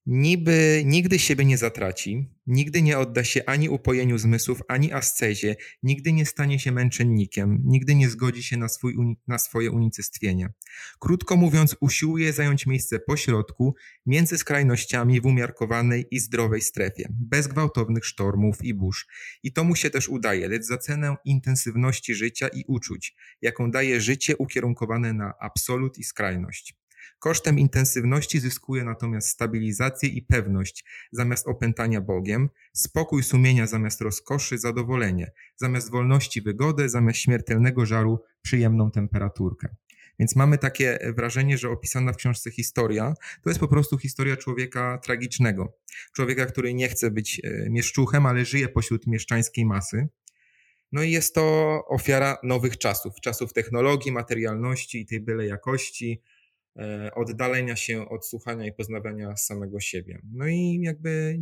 Niby 0.06 0.82
nigdy 0.84 1.18
siebie 1.18 1.44
nie 1.44 1.58
zatraci, 1.58 2.30
nigdy 2.46 2.82
nie 2.82 2.98
odda 2.98 3.24
się 3.24 3.44
ani 3.46 3.68
upojeniu 3.68 4.18
zmysłów, 4.18 4.60
ani 4.68 4.92
ascezie, 4.92 5.56
nigdy 5.82 6.12
nie 6.12 6.26
stanie 6.26 6.58
się 6.58 6.72
męczennikiem, 6.72 7.62
nigdy 7.64 7.94
nie 7.94 8.10
zgodzi 8.10 8.42
się 8.42 8.56
na, 8.56 8.68
swój, 8.68 9.16
na 9.26 9.38
swoje 9.38 9.70
unicestwienie. 9.70 10.52
Krótko 10.98 11.36
mówiąc, 11.36 11.76
usiłuje 11.80 12.32
zająć 12.32 12.66
miejsce 12.66 12.98
pośrodku, 12.98 13.74
między 14.06 14.38
skrajnościami 14.38 15.20
w 15.20 15.26
umiarkowanej 15.26 16.06
i 16.10 16.20
zdrowej 16.20 16.60
strefie, 16.60 17.08
bez 17.10 17.46
gwałtownych 17.46 18.04
sztormów 18.06 18.64
i 18.64 18.74
burz. 18.74 19.06
I 19.42 19.52
to 19.52 19.64
mu 19.64 19.76
się 19.76 19.90
też 19.90 20.08
udaje, 20.08 20.48
lecz 20.48 20.62
za 20.62 20.78
cenę 20.78 21.16
intensywności 21.24 22.14
życia 22.14 22.48
i 22.48 22.64
uczuć, 22.68 23.14
jaką 23.42 23.70
daje 23.70 24.00
życie 24.00 24.36
ukierunkowane 24.36 25.12
na 25.12 25.32
absolut 25.40 25.98
i 25.98 26.04
skrajność. 26.04 26.83
Kosztem 27.24 27.58
intensywności 27.58 28.40
zyskuje 28.40 28.84
natomiast 28.84 29.28
stabilizację 29.28 30.08
i 30.08 30.22
pewność 30.22 30.84
zamiast 31.12 31.48
opętania 31.48 32.00
Bogiem, 32.00 32.50
spokój 32.72 33.22
sumienia 33.22 33.66
zamiast 33.66 34.00
rozkoszy, 34.00 34.58
zadowolenie, 34.58 35.32
zamiast 35.56 35.90
wolności 35.90 36.42
wygodę, 36.42 36.88
zamiast 36.88 37.18
śmiertelnego 37.18 37.86
żaru 37.86 38.20
przyjemną 38.42 38.90
temperaturkę. 38.90 39.68
Więc 40.18 40.36
mamy 40.36 40.58
takie 40.58 40.98
wrażenie, 41.16 41.58
że 41.58 41.70
opisana 41.70 42.12
w 42.12 42.16
książce 42.16 42.50
historia 42.50 43.14
to 43.42 43.50
jest 43.50 43.60
po 43.60 43.68
prostu 43.68 43.98
historia 43.98 44.36
człowieka 44.36 44.98
tragicznego. 44.98 45.76
Człowieka, 46.12 46.46
który 46.46 46.74
nie 46.74 46.88
chce 46.88 47.10
być 47.10 47.40
e, 47.44 47.70
mieszczuchem, 47.70 48.26
ale 48.26 48.44
żyje 48.44 48.68
pośród 48.68 49.06
mieszczańskiej 49.06 49.66
masy. 49.66 50.08
No 50.92 51.02
i 51.02 51.10
jest 51.10 51.34
to 51.34 51.78
ofiara 51.88 52.38
nowych 52.42 52.78
czasów, 52.78 53.20
czasów 53.20 53.52
technologii, 53.52 54.12
materialności 54.12 55.00
i 55.00 55.06
tej 55.06 55.20
byle 55.20 55.46
jakości, 55.46 56.22
oddalenia 57.14 57.76
się 57.76 58.08
od 58.08 58.26
słuchania 58.26 58.66
i 58.66 58.72
poznawania 58.72 59.36
samego 59.36 59.80
siebie. 59.80 60.22
No 60.32 60.46
i 60.46 60.80
jakby 60.82 61.38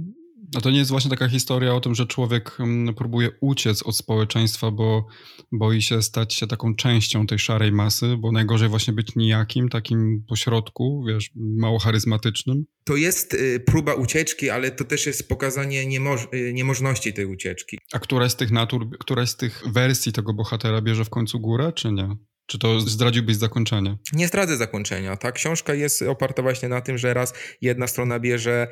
a 0.56 0.60
to 0.60 0.70
nie 0.70 0.78
jest 0.78 0.90
właśnie 0.90 1.10
taka 1.10 1.28
historia 1.28 1.74
o 1.74 1.80
tym, 1.80 1.94
że 1.94 2.06
człowiek 2.06 2.60
mm, 2.60 2.94
próbuje 2.94 3.30
uciec 3.40 3.82
od 3.82 3.96
społeczeństwa, 3.96 4.70
bo 4.70 5.06
boi 5.52 5.82
się 5.82 6.02
stać 6.02 6.34
się 6.34 6.46
taką 6.46 6.74
częścią 6.74 7.26
tej 7.26 7.38
szarej 7.38 7.72
masy, 7.72 8.16
bo 8.18 8.32
najgorzej 8.32 8.68
właśnie 8.68 8.92
być 8.94 9.16
nijakim, 9.16 9.68
takim 9.68 10.24
pośrodku, 10.28 11.04
wiesz, 11.08 11.30
mało 11.36 11.78
charyzmatycznym? 11.78 12.64
To 12.84 12.96
jest 12.96 13.34
y, 13.34 13.60
próba 13.60 13.94
ucieczki, 13.94 14.50
ale 14.50 14.70
to 14.70 14.84
też 14.84 15.06
jest 15.06 15.28
pokazanie 15.28 15.86
niemoż 15.86 16.28
y, 16.34 16.52
niemożności 16.52 17.12
tej 17.12 17.26
ucieczki. 17.26 17.78
A 17.92 17.98
któraś 17.98 18.32
z 18.32 18.36
tych 18.36 18.50
natur, 18.50 18.98
któraś 18.98 19.30
z 19.30 19.36
tych 19.36 19.62
wersji 19.72 20.12
tego 20.12 20.34
bohatera 20.34 20.80
bierze 20.80 21.04
w 21.04 21.10
końcu 21.10 21.40
górę, 21.40 21.72
czy 21.72 21.92
nie? 21.92 22.16
Czy 22.52 22.58
to 22.58 22.80
zdradziłbyś 22.80 23.36
zakończenie? 23.36 23.96
Nie 24.12 24.28
zdradzę 24.28 24.56
zakończenia. 24.56 25.16
Ta 25.16 25.32
książka 25.32 25.74
jest 25.74 26.02
oparta 26.02 26.42
właśnie 26.42 26.68
na 26.68 26.80
tym, 26.80 26.98
że 26.98 27.14
raz 27.14 27.34
jedna 27.60 27.86
strona 27.86 28.20
bierze 28.20 28.68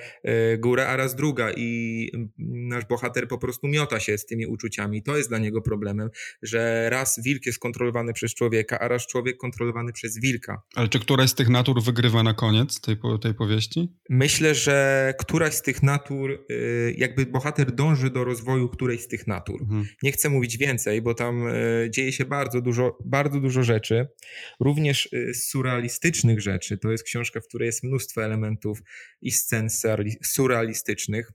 y, 0.55 0.59
górę, 0.59 0.89
a 0.89 0.97
raz 0.97 1.15
druga 1.15 1.51
i 1.57 2.11
nasz 2.71 2.85
bohater 2.85 3.29
po 3.29 3.39
prostu 3.39 3.69
miota 3.69 4.01
się 4.01 4.19
z 4.19 4.27
tymi 4.27 4.47
uczuciami. 4.47 5.03
To 5.03 5.17
jest 5.17 5.29
dla 5.29 5.39
niego 5.39 5.63
problemem, 5.63 6.11
że 6.43 6.91
raz 6.91 7.21
wilk 7.25 7.47
jest 7.47 7.59
kontrolowany 7.59 8.13
przez 8.13 8.35
człowieka, 8.35 8.79
a 8.79 8.89
raz 8.89 9.07
człowiek 9.07 9.37
kontrolowany 9.37 9.93
przez 9.93 10.21
wilka. 10.21 10.63
Ale 10.75 10.89
czy 10.89 11.01
któraś 11.01 11.31
z 11.31 11.35
tych 11.35 11.49
natur 11.49 11.83
wygrywa 11.83 12.23
na 12.23 12.35
koniec 12.35 12.81
tej, 12.81 12.97
tej 13.23 13.35
powieści? 13.35 13.89
Myślę, 14.11 14.55
że 14.55 15.15
któraś 15.19 15.55
z 15.55 15.63
tych 15.63 15.83
natur, 15.83 16.31
y, 16.51 16.95
jakby 16.99 17.27
bohater 17.27 17.73
dąży 17.73 18.11
do 18.11 18.25
rozwoju 18.25 18.69
którejś 18.69 19.01
z 19.01 19.09
tych 19.09 19.27
natur. 19.27 19.63
Mhm. 19.63 19.87
Nie 20.03 20.13
chcę 20.13 20.29
mówić 20.29 20.57
więcej, 20.57 21.03
bo 21.03 21.15
tam 21.15 21.49
y, 21.49 21.89
dzieje 21.91 22.13
się 22.13 22.25
bardzo 22.25 22.61
dużo, 22.61 22.99
bardzo 23.05 23.41
dużo 23.41 23.63
rzeczy, 23.63 24.07
również 24.61 25.13
y, 25.13 25.35
surrealistycznych 25.35 26.41
rzeczy. 26.41 26.79
To 26.79 26.91
jest 26.91 27.05
książka, 27.05 27.41
w 27.41 27.47
której 27.47 27.67
jest 27.67 27.83
mnóstwo 27.83 28.25
elementów 28.25 28.83
i 29.23 29.33
scen 29.33 29.69
surrealistycznych. 30.23 31.33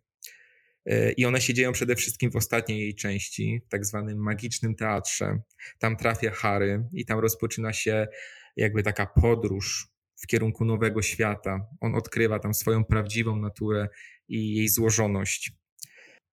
Y, 0.89 1.13
I 1.17 1.25
one 1.25 1.41
się 1.41 1.53
dzieją 1.53 1.71
przede 1.71 1.95
wszystkim 1.95 2.31
w 2.31 2.35
ostatniej 2.35 2.79
jej 2.79 2.95
części, 2.95 3.61
w 3.65 3.69
tak 3.69 3.85
zwanym 3.85 4.17
magicznym 4.23 4.75
teatrze. 4.75 5.39
Tam 5.79 5.97
trafia 5.97 6.31
Harry 6.31 6.83
i 6.93 7.05
tam 7.05 7.19
rozpoczyna 7.19 7.73
się 7.73 8.07
jakby 8.55 8.83
taka 8.83 9.05
podróż 9.05 9.87
w 10.23 10.27
kierunku 10.27 10.65
nowego 10.65 11.01
świata. 11.01 11.67
On 11.81 11.95
odkrywa 11.95 12.39
tam 12.39 12.53
swoją 12.53 12.85
prawdziwą 12.85 13.35
naturę 13.35 13.89
i 14.27 14.55
jej 14.55 14.69
złożoność. 14.69 15.51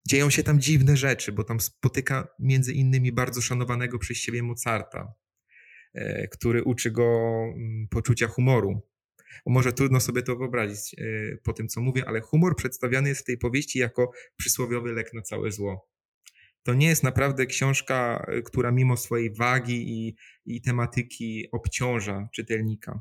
Dzieją 0.09 0.30
się 0.30 0.42
tam 0.42 0.61
dziwne 0.61 0.97
rzeczy, 0.97 1.32
bo 1.32 1.44
tam 1.44 1.61
spotyka 1.61 2.28
między 2.38 2.73
innymi 2.73 3.12
bardzo 3.12 3.40
szanowanego 3.40 3.99
przez 3.99 4.16
siebie 4.16 4.42
Mozarta, 4.42 5.14
E, 5.94 6.28
który 6.28 6.64
uczy 6.64 6.90
go 6.90 7.30
mm, 7.56 7.88
poczucia 7.90 8.26
humoru. 8.26 8.80
Może 9.47 9.73
trudno 9.73 10.01
sobie 10.01 10.23
to 10.23 10.37
wyobrazić 10.37 10.95
e, 10.99 11.05
po 11.37 11.53
tym, 11.53 11.69
co 11.69 11.81
mówię, 11.81 12.05
ale 12.07 12.21
humor 12.21 12.57
przedstawiany 12.57 13.09
jest 13.09 13.21
w 13.21 13.25
tej 13.25 13.39
powieści 13.39 13.79
jako 13.79 14.11
przysłowiowy 14.37 14.93
lek 14.93 15.15
na 15.15 15.23
całe 15.23 15.53
zło. 15.53 15.89
To 16.62 16.75
nie 16.75 16.87
jest 16.87 17.03
naprawdę 17.03 17.47
książka, 17.47 18.27
e, 18.29 18.43
która 18.43 18.73
mimo 18.73 18.97
swojej 18.97 19.35
wagi 19.35 19.91
i, 19.91 20.17
i 20.47 20.62
tematyki 20.62 21.49
obciąża 21.53 22.29
czytelnika. 22.35 23.01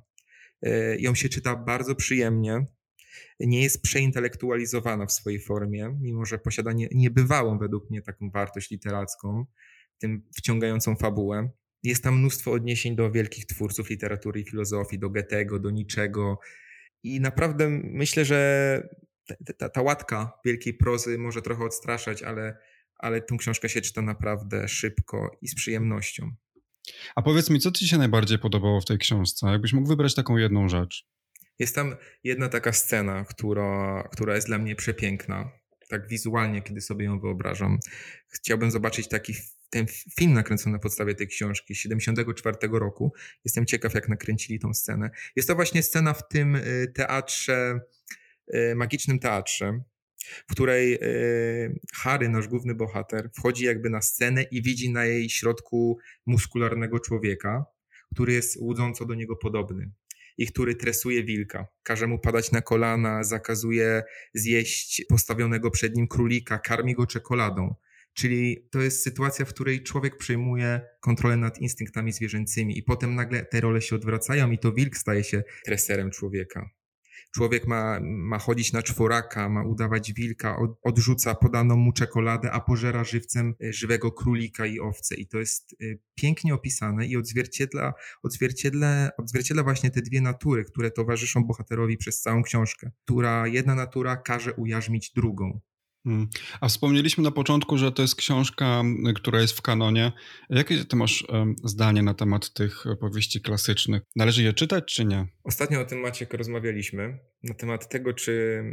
Ją 1.00 1.16
się 1.16 1.30
czyta 1.30 1.56
bardzo 1.56 1.96
przyjemnie, 1.96 2.66
nie 3.40 3.64
jest 3.64 3.82
przeintelektualizowana 3.82 5.06
w 5.06 5.12
swojej 5.12 5.40
formie, 5.40 5.98
mimo 6.02 6.26
że 6.26 6.40
posiada 6.40 6.72
niebywałą 6.92 7.58
według 7.58 7.90
mnie 7.90 8.02
taką 8.02 8.30
wartość 8.30 8.72
literacką, 8.72 9.46
tym 9.98 10.24
wciągającą 10.38 10.96
fabułę. 10.96 11.50
Jest 11.84 12.04
tam 12.04 12.20
mnóstwo 12.20 12.52
odniesień 12.52 12.96
do 12.96 13.12
wielkich 13.12 13.46
twórców 13.46 13.90
literatury 13.90 14.42
i 14.42 14.46
filozofii, 14.46 15.00
do 15.00 15.10
Goethego, 15.10 15.60
do 15.60 15.70
Niczego. 15.70 16.40
I 17.04 17.22
naprawdę 17.22 17.70
myślę, 17.84 18.26
że 18.26 18.82
ta, 19.28 19.54
ta, 19.58 19.70
ta 19.70 19.82
łatka 19.82 20.40
wielkiej 20.46 20.74
prozy 20.74 21.18
może 21.18 21.42
trochę 21.42 21.64
odstraszać, 21.64 22.24
ale, 22.24 22.58
ale 22.98 23.22
tą 23.22 23.38
książkę 23.38 23.70
się 23.70 23.82
czyta 23.82 24.02
naprawdę 24.02 24.68
szybko 24.68 25.38
i 25.42 25.48
z 25.48 25.56
przyjemnością. 25.56 26.32
A 27.16 27.22
powiedz 27.22 27.50
mi, 27.50 27.60
co 27.60 27.72
ci 27.72 27.88
się 27.88 27.98
najbardziej 27.98 28.40
podobało 28.40 28.82
w 28.82 28.86
tej 28.86 28.98
książce? 28.98 29.48
Jakbyś 29.48 29.74
mógł 29.74 29.88
wybrać 29.88 30.16
taką 30.16 30.38
jedną 30.38 30.70
rzecz? 30.70 31.08
Jest 31.60 31.76
tam 31.76 31.96
jedna 32.24 32.50
taka 32.50 32.74
scena, 32.74 33.26
która, 33.26 34.04
która 34.12 34.36
jest 34.36 34.48
dla 34.48 34.58
mnie 34.58 34.76
przepiękna. 34.76 35.52
Tak 35.90 36.08
wizualnie, 36.08 36.62
kiedy 36.62 36.82
sobie 36.82 37.06
ją 37.06 37.20
wyobrażam. 37.20 37.80
Chciałbym 38.28 38.72
zobaczyć 38.72 39.08
taki 39.08 39.34
ten 39.72 39.86
film 40.20 40.34
nakręcony 40.34 40.74
na 40.74 40.80
podstawie 40.80 41.16
tej 41.16 41.28
książki 41.28 41.76
z 41.76 41.78
74 41.78 42.58
roku. 42.72 43.14
Jestem 43.46 43.66
ciekaw, 43.66 43.94
jak 43.94 44.10
nakręcili 44.10 44.60
tą 44.60 44.74
scenę. 44.74 45.10
Jest 45.36 45.48
to 45.48 45.56
właśnie 45.56 45.84
scena 45.84 46.14
w 46.14 46.28
tym 46.28 46.56
y, 46.56 46.92
teatrze, 46.96 47.80
y, 48.56 48.76
magicznym 48.76 49.20
teatrze, 49.20 49.82
w 50.48 50.52
której 50.52 50.94
y, 50.94 51.80
Harry, 51.94 52.30
nasz 52.30 52.48
główny 52.48 52.76
bohater, 52.76 53.30
wchodzi 53.34 53.66
jakby 53.66 53.90
na 53.90 54.02
scenę 54.02 54.44
i 54.44 54.62
widzi 54.62 54.90
na 54.90 55.06
jej 55.06 55.30
środku 55.30 56.00
muskularnego 56.26 57.00
człowieka, 57.00 57.66
który 58.14 58.34
jest 58.34 58.58
łudząco 58.58 59.06
do 59.06 59.16
niego 59.16 59.36
podobny 59.36 59.92
i 60.38 60.48
który 60.48 60.76
tresuje 60.76 61.24
wilka. 61.24 61.68
Każe 61.84 62.08
mu 62.08 62.20
padać 62.20 62.52
na 62.52 62.62
kolana, 62.62 63.24
zakazuje 63.24 64.04
zjeść 64.34 65.06
postawionego 65.10 65.72
przed 65.72 65.96
nim 65.96 66.08
królika, 66.08 66.60
karmi 66.60 66.96
go 66.96 67.08
czekoladą. 67.08 67.76
Czyli 68.14 68.68
to 68.72 68.82
jest 68.82 69.04
sytuacja, 69.04 69.46
w 69.46 69.50
której 69.50 69.84
człowiek 69.84 70.18
przejmuje 70.18 70.82
kontrolę 71.02 71.38
nad 71.38 71.60
instynktami 71.60 72.12
zwierzęcymi 72.12 72.78
i 72.78 72.84
potem 72.84 73.16
nagle 73.16 73.46
te 73.46 73.62
role 73.62 73.82
się 73.82 73.96
odwracają 73.96 74.52
i 74.52 74.60
to 74.60 74.74
wilk 74.74 74.98
staje 74.98 75.24
się 75.24 75.44
treserem 75.66 76.12
człowieka. 76.12 76.70
Człowiek 77.34 77.68
ma, 77.68 78.00
ma 78.04 78.40
chodzić 78.40 78.74
na 78.74 78.84
czworaka, 78.84 79.50
ma 79.50 79.64
udawać 79.64 80.14
wilka, 80.14 80.58
od, 80.58 80.72
odrzuca 80.84 81.36
podaną 81.36 81.76
mu 81.76 81.94
czekoladę, 81.94 82.52
a 82.52 82.60
pożera 82.60 83.04
żywcem 83.04 83.56
e, 83.64 83.74
żywego 83.74 84.12
królika 84.12 84.66
i 84.66 84.80
owce. 84.80 85.16
I 85.16 85.28
to 85.28 85.40
jest 85.40 85.74
e, 85.74 85.86
pięknie 86.16 86.54
opisane 86.54 87.08
i 87.08 87.18
odzwierciedla, 87.18 87.94
odzwierciedla, 88.24 89.10
odzwierciedla 89.18 89.64
właśnie 89.64 89.92
te 89.92 90.02
dwie 90.02 90.22
natury, 90.22 90.64
które 90.64 90.92
towarzyszą 90.92 91.44
bohaterowi 91.44 91.98
przez 91.98 92.22
całą 92.22 92.44
książkę. 92.44 92.92
Która 93.04 93.48
jedna 93.48 93.76
natura 93.76 94.18
każe 94.18 94.54
ujarzmić 94.54 95.12
drugą. 95.16 95.60
Hmm. 96.04 96.28
A 96.62 96.68
wspomnieliśmy 96.68 97.24
na 97.24 97.32
początku, 97.32 97.78
że 97.78 97.92
to 97.92 98.02
jest 98.02 98.16
książka, 98.16 98.84
która 99.16 99.42
jest 99.42 99.58
w 99.58 99.62
kanonie. 99.62 100.12
Jakie 100.50 100.86
ty 100.86 100.96
masz 100.96 101.28
zdanie 101.64 102.04
na 102.04 102.14
temat 102.14 102.54
tych 102.54 102.84
powieści 103.00 103.42
klasycznych? 103.42 104.02
Należy 104.16 104.44
je 104.44 104.54
czytać, 104.54 104.96
czy 104.96 105.06
nie? 105.06 105.28
Ostatnio 105.44 105.82
o 105.82 105.86
tym 105.86 106.00
Maciek 106.00 106.34
rozmawialiśmy, 106.34 107.20
na 107.44 107.54
temat 107.54 107.90
tego, 107.90 108.14
czy, 108.14 108.64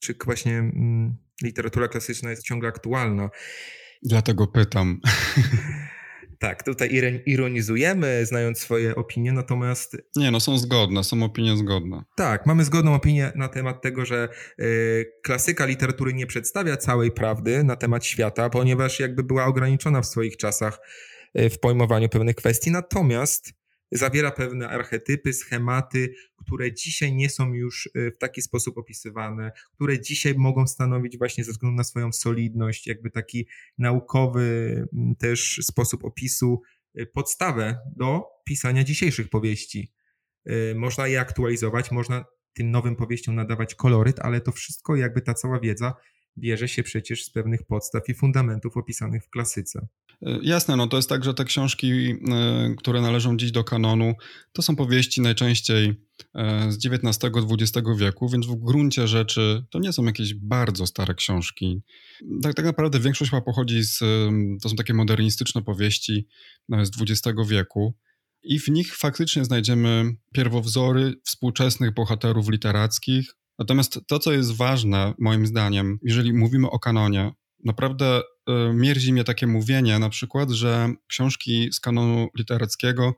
czy 0.00 0.14
właśnie 0.24 0.58
mm, 0.58 1.16
literatura 1.42 1.88
klasyczna 1.88 2.30
jest 2.30 2.42
ciągle 2.42 2.68
aktualna. 2.68 3.30
Dlatego 4.02 4.46
pytam. 4.46 5.00
Tak, 6.40 6.62
tutaj 6.62 7.20
ironizujemy, 7.26 8.26
znając 8.26 8.58
swoje 8.58 8.94
opinie, 8.94 9.32
natomiast. 9.32 9.96
Nie, 10.16 10.30
no 10.30 10.40
są 10.40 10.58
zgodne, 10.58 11.04
są 11.04 11.22
opinie 11.22 11.56
zgodne. 11.56 12.04
Tak, 12.16 12.46
mamy 12.46 12.64
zgodną 12.64 12.94
opinię 12.94 13.32
na 13.34 13.48
temat 13.48 13.82
tego, 13.82 14.04
że 14.04 14.28
y, 14.60 15.12
klasyka 15.22 15.66
literatury 15.66 16.14
nie 16.14 16.26
przedstawia 16.26 16.76
całej 16.76 17.10
prawdy 17.10 17.64
na 17.64 17.76
temat 17.76 18.04
świata, 18.04 18.50
ponieważ 18.50 19.00
jakby 19.00 19.22
była 19.22 19.44
ograniczona 19.44 20.00
w 20.02 20.06
swoich 20.06 20.36
czasach 20.36 20.80
y, 21.38 21.50
w 21.50 21.60
pojmowaniu 21.60 22.08
pewnych 22.08 22.36
kwestii. 22.36 22.70
Natomiast 22.70 23.52
zawiera 23.92 24.30
pewne 24.30 24.68
archetypy, 24.68 25.32
schematy, 25.32 26.14
które 26.50 26.72
dzisiaj 26.72 27.14
nie 27.14 27.30
są 27.30 27.54
już 27.54 27.86
y, 27.86 28.12
w 28.16 28.18
taki 28.18 28.42
sposób 28.42 28.78
opisywane, 28.78 29.52
które 29.74 30.00
dzisiaj 30.00 30.34
mogą 30.34 30.66
stanowić 30.66 31.18
właśnie 31.18 31.44
ze 31.44 31.52
względu 31.52 31.76
na 31.76 31.84
swoją 31.84 32.12
solidność, 32.12 32.86
jakby 32.86 33.10
taki 33.10 33.46
naukowy 33.78 34.40
mm, 34.92 35.16
też 35.16 35.60
sposób 35.62 36.04
opisu, 36.04 36.62
y, 36.98 37.06
podstawę 37.06 37.78
do 37.96 38.22
pisania 38.44 38.84
dzisiejszych 38.84 39.30
powieści. 39.30 39.92
Y, 40.50 40.74
można 40.76 41.06
je 41.06 41.20
aktualizować, 41.20 41.90
można 41.90 42.24
tym 42.52 42.70
nowym 42.70 42.96
powieściom 42.96 43.34
nadawać 43.34 43.74
koloryt, 43.74 44.20
ale 44.20 44.40
to 44.40 44.52
wszystko, 44.52 44.96
jakby 44.96 45.20
ta 45.20 45.34
cała 45.34 45.60
wiedza 45.60 45.94
bierze 46.38 46.68
się 46.68 46.82
przecież 46.82 47.24
z 47.24 47.30
pewnych 47.30 47.62
podstaw 47.62 48.08
i 48.08 48.14
fundamentów 48.14 48.76
opisanych 48.76 49.24
w 49.24 49.30
klasyce. 49.30 49.86
E, 50.26 50.38
jasne, 50.42 50.76
no 50.76 50.86
to 50.86 50.96
jest 50.96 51.08
tak, 51.08 51.24
że 51.24 51.34
te 51.34 51.44
książki, 51.44 51.92
e, 52.10 52.74
które 52.78 53.00
należą 53.00 53.36
dziś 53.36 53.50
do 53.52 53.64
kanonu, 53.64 54.14
to 54.52 54.62
są 54.62 54.76
powieści 54.76 55.20
najczęściej 55.20 55.94
e, 56.34 56.72
z 56.72 56.86
XIX-XX 56.86 57.88
wieku, 57.98 58.28
więc 58.28 58.46
w 58.46 58.54
gruncie 58.54 59.08
rzeczy 59.08 59.64
to 59.70 59.78
nie 59.78 59.92
są 59.92 60.04
jakieś 60.04 60.34
bardzo 60.34 60.86
stare 60.86 61.14
książki. 61.14 61.82
Tak, 62.42 62.54
tak 62.54 62.64
naprawdę 62.64 63.00
większość 63.00 63.30
chyba 63.30 63.42
pochodzi 63.42 63.82
z, 63.82 63.98
to 64.62 64.68
są 64.68 64.76
takie 64.76 64.94
modernistyczne 64.94 65.62
powieści 65.62 66.26
z 66.68 66.90
XX 67.00 67.38
wieku. 67.48 67.94
I 68.42 68.58
w 68.58 68.68
nich 68.68 68.96
faktycznie 68.96 69.44
znajdziemy 69.44 70.12
pierwowzory 70.34 71.14
współczesnych 71.24 71.94
bohaterów 71.94 72.48
literackich, 72.48 73.34
Natomiast 73.60 74.00
to, 74.06 74.18
co 74.18 74.32
jest 74.32 74.56
ważne, 74.56 75.14
moim 75.18 75.46
zdaniem, 75.46 75.98
jeżeli 76.02 76.32
mówimy 76.32 76.70
o 76.70 76.78
kanonie, 76.78 77.32
naprawdę 77.64 78.06
e, 78.16 78.22
mierzi 78.74 79.12
mnie 79.12 79.24
takie 79.24 79.46
mówienie 79.46 79.98
na 79.98 80.08
przykład, 80.08 80.50
że 80.50 80.92
książki 81.06 81.68
z 81.72 81.80
kanonu 81.80 82.28
literackiego 82.38 83.14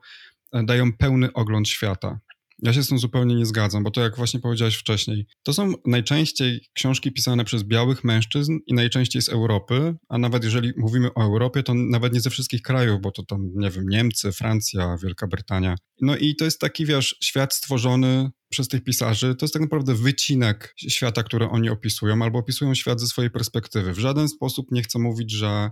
e, 0.51 0.63
dają 0.63 0.93
pełny 0.93 1.33
ogląd 1.33 1.69
świata. 1.69 2.19
Ja 2.63 2.73
się 2.73 2.83
z 2.83 2.87
tym 2.87 2.99
zupełnie 2.99 3.35
nie 3.35 3.45
zgadzam, 3.45 3.83
bo 3.83 3.91
to 3.91 4.01
jak 4.01 4.17
właśnie 4.17 4.39
powiedziałeś 4.39 4.75
wcześniej, 4.75 5.25
to 5.43 5.53
są 5.53 5.73
najczęściej 5.85 6.61
książki 6.73 7.11
pisane 7.11 7.45
przez 7.45 7.63
białych 7.63 8.03
mężczyzn 8.03 8.59
i 8.67 8.73
najczęściej 8.73 9.21
z 9.21 9.29
Europy, 9.29 9.95
a 10.09 10.17
nawet 10.17 10.43
jeżeli 10.43 10.71
mówimy 10.77 11.13
o 11.13 11.23
Europie, 11.23 11.63
to 11.63 11.73
nawet 11.73 12.13
nie 12.13 12.21
ze 12.21 12.29
wszystkich 12.29 12.61
krajów, 12.61 13.01
bo 13.01 13.11
to 13.11 13.23
tam, 13.23 13.49
nie 13.55 13.69
wiem, 13.69 13.89
Niemcy, 13.89 14.31
Francja, 14.31 14.97
Wielka 15.03 15.27
Brytania. 15.27 15.75
No 16.01 16.17
i 16.17 16.35
to 16.35 16.45
jest 16.45 16.59
taki, 16.59 16.85
wiesz, 16.85 17.17
świat 17.23 17.53
stworzony 17.53 18.31
przez 18.49 18.67
tych 18.67 18.83
pisarzy, 18.83 19.35
to 19.35 19.45
jest 19.45 19.53
tak 19.53 19.61
naprawdę 19.61 19.93
wycinek 19.93 20.73
świata, 20.77 21.23
który 21.23 21.49
oni 21.49 21.69
opisują, 21.69 22.23
albo 22.23 22.39
opisują 22.39 22.75
świat 22.75 22.99
ze 22.99 23.07
swojej 23.07 23.31
perspektywy. 23.31 23.93
W 23.93 23.99
żaden 23.99 24.29
sposób 24.29 24.71
nie 24.71 24.83
chcę 24.83 24.99
mówić, 24.99 25.31
że 25.31 25.71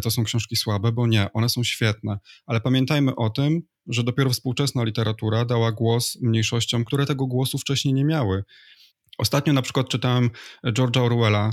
to 0.00 0.10
są 0.10 0.24
książki 0.24 0.56
słabe, 0.56 0.92
bo 0.92 1.06
nie, 1.06 1.32
one 1.32 1.48
są 1.48 1.64
świetne, 1.64 2.18
ale 2.46 2.60
pamiętajmy 2.60 3.16
o 3.16 3.30
tym, 3.30 3.62
że 3.86 4.04
dopiero 4.04 4.30
współczesna 4.30 4.84
literatura 4.84 5.44
dała 5.44 5.72
głos 5.72 6.18
mniejszościom, 6.22 6.84
które 6.84 7.06
tego 7.06 7.26
głosu 7.26 7.58
wcześniej 7.58 7.94
nie 7.94 8.04
miały. 8.04 8.44
Ostatnio 9.18 9.52
na 9.52 9.62
przykład 9.62 9.88
czytałem 9.88 10.30
George'a 10.66 11.00
Orwella, 11.00 11.50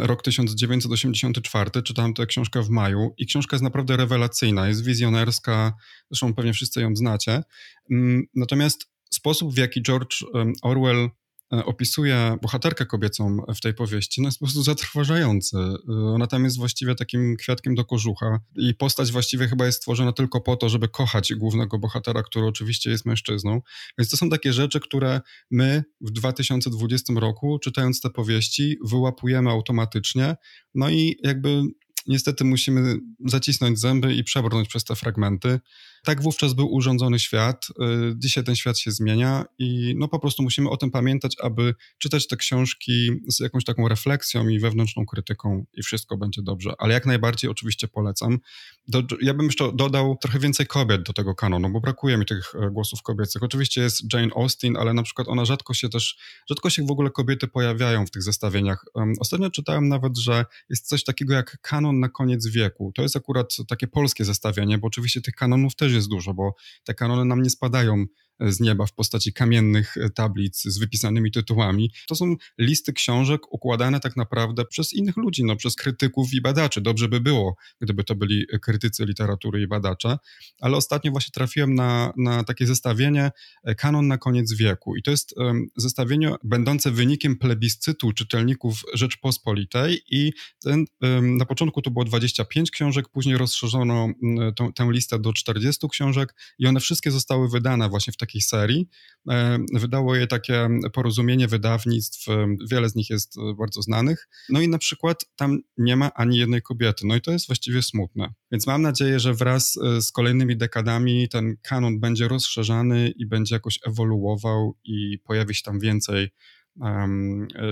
rok 0.00 0.22
1984, 0.22 1.82
czytałem 1.82 2.14
tę 2.14 2.26
książkę 2.26 2.62
w 2.62 2.70
maju 2.70 3.14
i 3.18 3.26
książka 3.26 3.56
jest 3.56 3.64
naprawdę 3.64 3.96
rewelacyjna, 3.96 4.68
jest 4.68 4.84
wizjonerska, 4.84 5.72
zresztą 6.10 6.34
pewnie 6.34 6.52
wszyscy 6.52 6.80
ją 6.80 6.96
znacie. 6.96 7.42
Mm, 7.90 8.22
natomiast 8.34 8.90
sposób, 9.14 9.54
w 9.54 9.58
jaki 9.58 9.82
George 9.82 10.24
Orwell 10.62 10.98
E, 11.04 11.10
opisuje 11.50 12.36
bohaterkę 12.42 12.86
kobiecą 12.86 13.36
w 13.56 13.60
tej 13.60 13.74
powieści, 13.74 14.22
no 14.22 14.28
jest 14.28 14.38
po 14.38 14.44
prostu 14.46 14.62
zatrważający. 14.62 15.56
E, 15.56 15.92
ona 15.92 16.26
tam 16.26 16.44
jest 16.44 16.58
właściwie 16.58 16.94
takim 16.94 17.36
kwiatkiem 17.36 17.74
do 17.74 17.84
kożucha 17.84 18.40
i 18.56 18.74
postać 18.74 19.12
właściwie 19.12 19.48
chyba 19.48 19.66
jest 19.66 19.78
stworzona 19.78 20.12
tylko 20.12 20.40
po 20.40 20.56
to, 20.56 20.68
żeby 20.68 20.88
kochać 20.88 21.34
głównego 21.34 21.78
bohatera, 21.78 22.22
który 22.22 22.46
oczywiście 22.46 22.90
jest 22.90 23.06
mężczyzną. 23.06 23.60
Więc 23.98 24.10
to 24.10 24.16
są 24.16 24.30
takie 24.30 24.52
rzeczy, 24.52 24.80
które 24.80 25.20
my 25.50 25.84
w 26.00 26.10
2020 26.10 27.12
roku, 27.16 27.58
czytając 27.58 28.00
te 28.00 28.10
powieści, 28.10 28.76
wyłapujemy 28.84 29.50
automatycznie, 29.50 30.36
no 30.74 30.90
i 30.90 31.16
jakby 31.22 31.62
niestety 32.08 32.44
musimy 32.44 32.96
zacisnąć 33.26 33.80
zęby 33.80 34.14
i 34.14 34.24
przebrnąć 34.24 34.68
przez 34.68 34.84
te 34.84 34.96
fragmenty. 34.96 35.60
Tak 36.04 36.22
wówczas 36.22 36.52
był 36.52 36.74
urządzony 36.74 37.18
świat. 37.18 37.66
Y, 38.10 38.14
dzisiaj 38.16 38.44
ten 38.44 38.56
świat 38.56 38.78
się 38.78 38.90
zmienia 38.90 39.44
i 39.58 39.94
no 39.98 40.08
po 40.08 40.18
prostu 40.18 40.42
musimy 40.42 40.70
o 40.70 40.76
tym 40.76 40.90
pamiętać, 40.90 41.36
aby 41.42 41.74
czytać 41.98 42.26
te 42.26 42.36
książki 42.36 43.10
z 43.28 43.40
jakąś 43.40 43.64
taką 43.64 43.88
refleksją 43.88 44.48
i 44.48 44.58
wewnętrzną 44.60 45.06
krytyką 45.06 45.64
i 45.74 45.82
wszystko 45.82 46.16
będzie 46.16 46.42
dobrze. 46.42 46.72
Ale 46.78 46.94
jak 46.94 47.06
najbardziej 47.06 47.50
oczywiście 47.50 47.88
polecam. 47.88 48.38
Do, 48.88 49.02
ja 49.20 49.34
bym 49.34 49.46
jeszcze 49.46 49.72
dodał 49.74 50.16
trochę 50.22 50.38
więcej 50.38 50.66
kobiet 50.66 51.02
do 51.02 51.12
tego 51.12 51.34
kanonu, 51.34 51.70
bo 51.70 51.80
brakuje 51.80 52.18
mi 52.18 52.26
tych 52.26 52.54
e, 52.54 52.70
głosów 52.70 53.02
kobiecych. 53.02 53.42
Oczywiście 53.42 53.80
jest 53.80 54.12
Jane 54.12 54.34
Austen, 54.36 54.76
ale 54.76 54.94
na 54.94 55.02
przykład 55.02 55.28
ona 55.28 55.44
rzadko 55.44 55.74
się 55.74 55.88
też, 55.88 56.18
rzadko 56.48 56.70
się 56.70 56.86
w 56.86 56.90
ogóle 56.90 57.10
kobiety 57.10 57.48
pojawiają 57.48 58.06
w 58.06 58.10
tych 58.10 58.22
zestawieniach. 58.22 58.84
Ostatnio 59.20 59.50
czytałem 59.50 59.88
nawet, 59.88 60.18
że 60.18 60.44
jest 60.70 60.88
coś 60.88 61.04
takiego 61.04 61.34
jak 61.34 61.58
kanon 61.60 61.97
na 61.98 62.08
koniec 62.08 62.46
wieku. 62.46 62.92
To 62.94 63.02
jest 63.02 63.16
akurat 63.16 63.56
takie 63.68 63.86
polskie 63.86 64.24
zestawienie, 64.24 64.78
bo 64.78 64.86
oczywiście 64.86 65.20
tych 65.20 65.34
kanonów 65.34 65.76
też 65.76 65.92
jest 65.92 66.08
dużo, 66.08 66.34
bo 66.34 66.54
te 66.84 66.94
kanony 66.94 67.24
nam 67.24 67.42
nie 67.42 67.50
spadają 67.50 68.04
z 68.40 68.60
nieba 68.60 68.86
w 68.86 68.92
postaci 68.92 69.32
kamiennych 69.32 69.96
e, 69.96 70.10
tablic 70.10 70.62
z 70.62 70.78
wypisanymi 70.78 71.30
tytułami. 71.30 71.92
To 72.08 72.14
są 72.14 72.36
listy 72.58 72.92
książek 72.92 73.52
układane 73.52 74.00
tak 74.00 74.16
naprawdę 74.16 74.64
przez 74.64 74.92
innych 74.92 75.16
ludzi, 75.16 75.44
no, 75.44 75.56
przez 75.56 75.76
krytyków 75.76 76.34
i 76.34 76.40
badaczy. 76.40 76.80
Dobrze 76.80 77.08
by 77.08 77.20
było, 77.20 77.56
gdyby 77.80 78.04
to 78.04 78.14
byli 78.14 78.46
krytycy 78.62 79.04
literatury 79.04 79.62
i 79.62 79.66
badacze, 79.66 80.18
ale 80.60 80.76
ostatnio 80.76 81.10
właśnie 81.10 81.32
trafiłem 81.32 81.74
na, 81.74 82.12
na 82.16 82.44
takie 82.44 82.66
zestawienie 82.66 83.30
e, 83.64 83.74
Kanon 83.74 84.08
na 84.08 84.18
koniec 84.18 84.52
wieku 84.52 84.96
i 84.96 85.02
to 85.02 85.10
jest 85.10 85.34
um, 85.36 85.66
zestawienie 85.76 86.34
będące 86.44 86.90
wynikiem 86.90 87.36
plebiscytu 87.36 88.12
czytelników 88.12 88.82
Rzeczpospolitej 88.94 90.02
i 90.10 90.32
ten, 90.62 90.84
um, 91.02 91.36
na 91.36 91.44
początku 91.44 91.82
to 91.82 91.90
było 91.90 92.04
25 92.04 92.70
książek, 92.70 93.08
później 93.08 93.38
rozszerzono 93.38 94.08
um, 94.22 94.52
tę 94.74 94.88
listę 94.90 95.18
do 95.18 95.32
40 95.32 95.88
książek 95.88 96.34
i 96.58 96.66
one 96.66 96.80
wszystkie 96.80 97.10
zostały 97.10 97.48
wydane 97.48 97.88
właśnie 97.88 98.12
w 98.12 98.16
takiej 98.16 98.27
takiej 98.28 98.40
serii. 98.40 98.88
E, 99.30 99.58
wydało 99.72 100.16
je 100.16 100.26
takie 100.26 100.68
porozumienie 100.92 101.48
wydawnictw, 101.48 102.28
e, 102.28 102.46
wiele 102.70 102.88
z 102.88 102.94
nich 102.94 103.10
jest 103.10 103.38
e, 103.38 103.54
bardzo 103.58 103.82
znanych. 103.82 104.28
No 104.48 104.60
i 104.60 104.68
na 104.68 104.78
przykład 104.78 105.24
tam 105.36 105.58
nie 105.78 105.96
ma 105.96 106.10
ani 106.14 106.38
jednej 106.38 106.62
kobiety. 106.62 107.06
No 107.06 107.16
i 107.16 107.20
to 107.20 107.30
jest 107.32 107.46
właściwie 107.46 107.82
smutne. 107.82 108.34
Więc 108.52 108.66
mam 108.66 108.82
nadzieję, 108.82 109.20
że 109.20 109.34
wraz 109.34 109.78
z 110.00 110.12
kolejnymi 110.12 110.56
dekadami 110.56 111.28
ten 111.28 111.56
kanon 111.62 112.00
będzie 112.00 112.28
rozszerzany 112.28 113.12
i 113.16 113.26
będzie 113.26 113.54
jakoś 113.54 113.78
ewoluował 113.86 114.78
i 114.84 115.18
pojawi 115.24 115.54
się 115.54 115.62
tam 115.62 115.80
więcej 115.80 116.28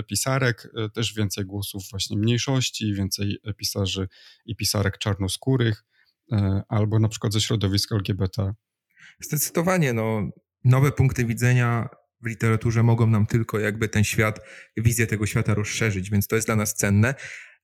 pisarek, 0.07 0.71
też 0.93 1.13
więcej 1.13 1.45
głosów 1.45 1.83
właśnie 1.91 2.17
mniejszości, 2.17 2.93
więcej 2.93 3.37
pisarzy 3.57 4.07
i 4.45 4.55
pisarek 4.55 4.97
czarnoskórych, 4.97 5.83
albo 6.69 6.99
na 6.99 7.07
przykład 7.09 7.33
ze 7.33 7.41
środowiska 7.41 7.95
LGBT. 7.95 8.53
Zdecydowanie, 9.19 9.93
no, 9.93 10.29
nowe 10.67 10.91
punkty 10.91 11.25
widzenia 11.25 11.89
w 12.21 12.27
literaturze 12.27 12.83
mogą 12.83 13.07
nam 13.07 13.25
tylko 13.25 13.59
jakby 13.59 13.89
ten 13.89 14.03
świat, 14.03 14.39
wizję 14.77 15.07
tego 15.07 15.25
świata 15.25 15.53
rozszerzyć, 15.53 16.09
więc 16.09 16.27
to 16.27 16.35
jest 16.35 16.47
dla 16.47 16.55
nas 16.55 16.75
cenne. 16.75 17.15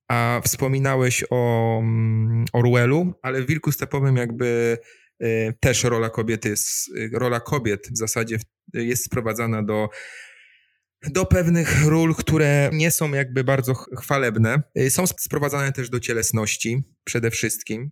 A 0.08 0.42
wspominałeś 0.46 1.24
o 1.30 1.80
mm, 1.80 2.46
Orwellu, 2.54 3.14
ale 3.22 3.42
w 3.42 3.48
Wilku 3.48 3.72
Stepowym 3.72 4.16
jakby 4.16 4.78
y, 5.24 5.54
też 5.60 5.84
rola 5.84 6.10
kobiety 6.10 6.50
jest, 6.50 6.90
y, 6.98 7.10
rola 7.14 7.40
kobiet 7.40 7.88
w 7.92 7.98
zasadzie 7.98 8.38
jest 8.74 9.06
sprowadzana 9.06 9.64
do 9.64 9.90
do 11.12 11.26
pewnych 11.26 11.86
ról, 11.86 12.16
które 12.16 12.70
nie 12.74 12.92
są 12.92 13.14
jakby 13.14 13.44
bardzo 13.44 13.74
chwalebne. 13.74 14.64
Y, 14.78 14.90
są 14.90 15.08
sprowadzane 15.08 15.72
też 15.72 15.90
do 15.90 16.00
cielesności 16.00 16.84
przede 17.04 17.32
wszystkim. 17.32 17.92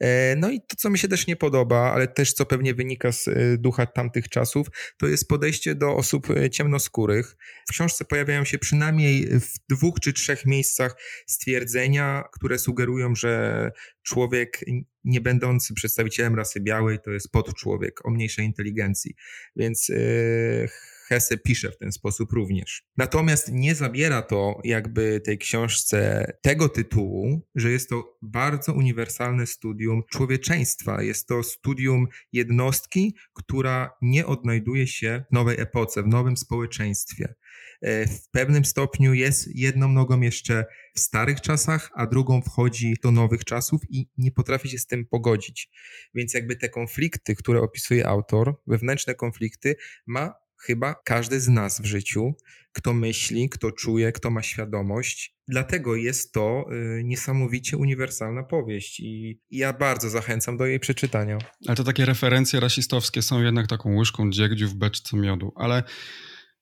E, 0.00 0.36
no 0.36 0.50
i 0.50 0.60
to, 0.60 0.76
co 0.76 0.90
mi 0.90 0.98
się 0.98 1.08
też 1.08 1.26
nie 1.26 1.36
podoba, 1.36 1.92
ale 1.92 2.08
też 2.08 2.32
co 2.32 2.46
pewnie 2.46 2.74
wynika 2.74 3.12
z 3.12 3.28
y, 3.28 3.58
ducha 3.58 3.86
tamtych 3.86 4.28
czasów, 4.28 4.66
to 4.98 5.06
jest 5.06 5.28
podejście 5.28 5.74
do 5.74 5.96
osób 5.96 6.30
y, 6.30 6.50
ciemnoskórych. 6.50 7.36
W 7.68 7.70
książce 7.70 8.04
pojawiają 8.04 8.44
się 8.44 8.58
przynajmniej 8.58 9.26
w 9.40 9.52
dwóch 9.68 10.00
czy 10.00 10.12
trzech 10.12 10.46
miejscach 10.46 10.96
stwierdzenia, 11.26 12.24
które 12.32 12.58
sugerują, 12.58 13.14
że 13.14 13.70
człowiek 14.02 14.64
nie 15.04 15.20
będący 15.20 15.74
przedstawicielem 15.74 16.34
rasy 16.34 16.60
białej 16.60 16.98
to 16.98 17.10
jest 17.10 17.32
podczłowiek 17.32 18.06
o 18.06 18.10
mniejszej 18.10 18.46
inteligencji. 18.46 19.14
Więc 19.56 19.88
yy, 19.88 20.68
Hesse 21.08 21.38
pisze 21.38 21.70
w 21.70 21.78
ten 21.78 21.92
sposób 21.92 22.32
również. 22.32 22.82
Natomiast 22.96 23.52
nie 23.52 23.74
zabiera 23.74 24.22
to 24.22 24.60
jakby 24.64 25.20
tej 25.20 25.38
książce 25.38 26.26
tego 26.42 26.68
tytułu, 26.68 27.46
że 27.54 27.70
jest 27.70 27.88
to 27.88 28.18
bardzo 28.22 28.72
uniwersalne 28.72 29.46
studium 29.46 30.02
człowieczeństwa. 30.10 31.02
Jest 31.02 31.26
to 31.28 31.42
studium 31.42 32.06
jednostki, 32.32 33.16
która 33.34 33.90
nie 34.02 34.26
odnajduje 34.26 34.86
się 34.86 35.24
w 35.30 35.34
nowej 35.34 35.60
epoce, 35.60 36.02
w 36.02 36.06
nowym 36.06 36.36
społeczeństwie. 36.36 37.34
E, 37.80 38.06
w 38.06 38.30
pewnym 38.30 38.64
stopniu 38.64 39.14
jest 39.14 39.56
jedną 39.56 39.88
nogą 39.88 40.20
jeszcze 40.20 40.64
w 40.94 41.00
starych 41.00 41.40
czasach, 41.40 41.90
a 41.94 42.06
drugą 42.06 42.42
wchodzi 42.42 42.96
do 43.02 43.10
nowych 43.10 43.44
czasów 43.44 43.80
i 43.90 44.08
nie 44.18 44.30
potrafi 44.30 44.68
się 44.68 44.78
z 44.78 44.86
tym 44.86 45.06
pogodzić. 45.06 45.70
Więc 46.14 46.34
jakby 46.34 46.56
te 46.56 46.68
konflikty, 46.68 47.34
które 47.34 47.60
opisuje 47.60 48.06
autor, 48.06 48.60
wewnętrzne 48.66 49.14
konflikty, 49.14 49.76
ma 50.06 50.34
chyba 50.60 50.94
każdy 51.04 51.40
z 51.40 51.48
nas 51.48 51.80
w 51.80 51.84
życiu, 51.84 52.34
kto 52.72 52.94
myśli, 52.94 53.48
kto 53.48 53.72
czuje, 53.72 54.12
kto 54.12 54.30
ma 54.30 54.42
świadomość. 54.42 55.36
Dlatego 55.48 55.96
jest 55.96 56.32
to 56.32 56.64
y, 56.98 57.04
niesamowicie 57.04 57.76
uniwersalna 57.76 58.42
powieść 58.42 59.00
i, 59.00 59.40
ja 59.50 59.72
bardzo 59.72 60.10
zachęcam 60.10 60.56
do 60.56 60.66
jej 60.66 60.80
przeczytania. 60.80 61.38
Ale 61.66 61.76
to 61.76 61.84
takie 61.84 62.04
referencje 62.04 62.60
rasistowskie 62.60 63.22
są 63.22 63.42
jednak 63.42 63.66
taką 63.66 63.96
łyżką 63.96 64.30
dziegdziu 64.30 64.68
w 64.68 64.74
beczce 64.74 65.16
miodu, 65.16 65.52
ale 65.56 65.82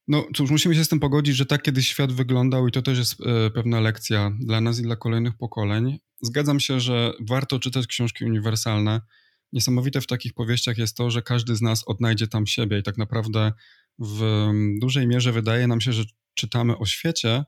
no 0.08 0.26
cóż, 0.34 0.50
musimy 0.50 0.74
się 0.74 0.84
z 0.84 0.88
tym 0.88 1.00
pogodzić, 1.00 1.36
że 1.36 1.46
tak 1.46 1.62
kiedyś 1.62 1.88
świat 1.88 2.12
wyglądał 2.12 2.68
i 2.68 2.72
to 2.72 2.82
też 2.82 2.98
jest 2.98 3.16
e, 3.20 3.50
pewna 3.50 3.80
lekcja 3.80 4.32
dla 4.40 4.60
nas 4.60 4.78
i 4.78 4.82
dla 4.82 4.96
kolejnych 4.96 5.36
pokoleń. 5.36 5.98
Zgadzam 6.22 6.60
się, 6.60 6.80
że 6.80 7.12
warto 7.20 7.58
czytać 7.58 7.86
książki 7.86 8.24
uniwersalne. 8.24 9.00
Niesamowite 9.52 10.00
w 10.00 10.06
takich 10.06 10.34
powieściach 10.34 10.78
jest 10.78 10.96
to, 10.96 11.10
że 11.10 11.22
każdy 11.22 11.56
z 11.56 11.62
nas 11.62 11.88
odnajdzie 11.88 12.26
tam 12.26 12.46
siebie 12.46 12.78
i 12.78 12.82
tak 12.82 12.98
naprawdę 12.98 13.52
w 13.98 14.50
dużej 14.80 15.06
mierze 15.06 15.32
wydaje 15.32 15.66
nam 15.66 15.80
się, 15.80 15.92
że 15.92 16.04
czytamy 16.34 16.78
o 16.78 16.86
świecie, 16.86 17.44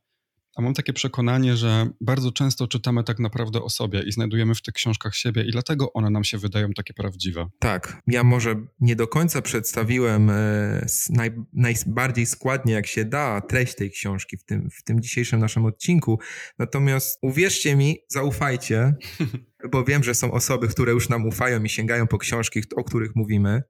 a 0.58 0.62
mam 0.62 0.74
takie 0.74 0.92
przekonanie, 0.92 1.56
że 1.56 1.90
bardzo 2.00 2.32
często 2.32 2.68
czytamy 2.68 3.04
tak 3.04 3.18
naprawdę 3.18 3.62
o 3.62 3.70
sobie 3.70 4.02
i 4.02 4.12
znajdujemy 4.12 4.54
w 4.54 4.62
tych 4.62 4.74
książkach 4.74 5.14
siebie 5.14 5.42
i 5.42 5.50
dlatego 5.50 5.92
one 5.92 6.10
nam 6.10 6.24
się 6.24 6.38
wydają 6.38 6.72
takie 6.72 6.94
prawdziwe. 6.94 7.48
Tak, 7.58 8.02
ja 8.06 8.24
może 8.24 8.54
nie 8.80 8.96
do 8.96 9.08
końca 9.08 9.42
przedstawiłem 9.42 10.30
e, 10.30 10.86
naj, 11.10 11.30
najbardziej 11.52 12.26
składnie 12.26 12.72
jak 12.72 12.86
się 12.86 13.04
da 13.04 13.40
treść 13.40 13.74
tej 13.74 13.90
książki 13.90 14.36
w 14.36 14.44
tym, 14.44 14.70
w 14.70 14.84
tym 14.84 15.00
dzisiejszym 15.00 15.40
naszym 15.40 15.64
odcinku, 15.64 16.18
natomiast 16.58 17.18
uwierzcie 17.22 17.76
mi, 17.76 17.98
zaufajcie, 18.08 18.94
bo 19.72 19.84
wiem, 19.84 20.04
że 20.04 20.14
są 20.14 20.32
osoby, 20.32 20.68
które 20.68 20.92
już 20.92 21.08
nam 21.08 21.26
ufają 21.26 21.62
i 21.62 21.68
sięgają 21.68 22.06
po 22.06 22.18
książki, 22.18 22.62
o 22.76 22.84
których 22.84 23.16
mówimy, 23.16 23.62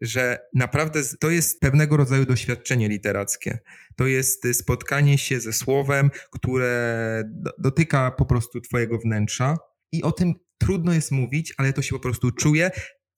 że 0.00 0.38
naprawdę 0.54 1.02
to 1.20 1.30
jest 1.30 1.60
pewnego 1.60 1.96
rodzaju 1.96 2.24
doświadczenie 2.24 2.88
literackie. 2.88 3.58
To 3.96 4.06
jest 4.06 4.46
spotkanie 4.52 5.18
się 5.18 5.40
ze 5.40 5.52
słowem, 5.52 6.10
które 6.30 7.24
dotyka 7.58 8.10
po 8.10 8.26
prostu 8.26 8.60
Twojego 8.60 8.98
wnętrza 8.98 9.56
i 9.92 10.02
o 10.02 10.12
tym 10.12 10.34
trudno 10.58 10.92
jest 10.92 11.12
mówić, 11.12 11.54
ale 11.56 11.72
to 11.72 11.82
się 11.82 11.94
po 11.94 12.00
prostu 12.00 12.30
czuje. 12.30 12.70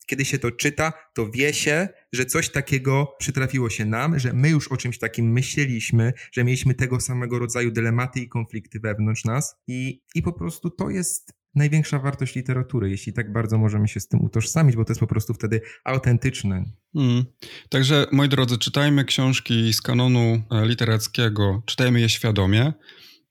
Kiedy 0.06 0.24
się 0.24 0.38
to 0.38 0.50
czyta, 0.50 0.92
to 1.14 1.30
wie 1.30 1.54
się, 1.54 1.88
że 2.12 2.26
coś 2.26 2.50
takiego 2.50 3.14
przytrafiło 3.18 3.70
się 3.70 3.84
nam, 3.84 4.18
że 4.18 4.32
my 4.32 4.48
już 4.50 4.68
o 4.68 4.76
czymś 4.76 4.98
takim 4.98 5.32
myśleliśmy, 5.32 6.12
że 6.32 6.44
mieliśmy 6.44 6.74
tego 6.74 7.00
samego 7.00 7.38
rodzaju 7.38 7.70
dylematy 7.70 8.20
i 8.20 8.28
konflikty 8.28 8.80
wewnątrz 8.80 9.24
nas 9.24 9.56
i, 9.66 10.02
i 10.14 10.22
po 10.22 10.32
prostu 10.32 10.70
to 10.70 10.90
jest 10.90 11.32
największa 11.54 11.98
wartość 11.98 12.34
literatury, 12.34 12.90
jeśli 12.90 13.12
tak 13.12 13.32
bardzo 13.32 13.58
możemy 13.58 13.88
się 13.88 14.00
z 14.00 14.08
tym 14.08 14.24
utożsamić, 14.24 14.76
bo 14.76 14.84
to 14.84 14.90
jest 14.90 15.00
po 15.00 15.06
prostu 15.06 15.34
wtedy 15.34 15.60
autentyczne. 15.84 16.64
Mm. 16.94 17.24
Także, 17.68 18.06
moi 18.12 18.28
drodzy, 18.28 18.58
czytajmy 18.58 19.04
książki 19.04 19.72
z 19.72 19.82
kanonu 19.82 20.42
e, 20.50 20.66
literackiego, 20.66 21.62
czytajmy 21.66 22.00
je 22.00 22.08
świadomie 22.08 22.72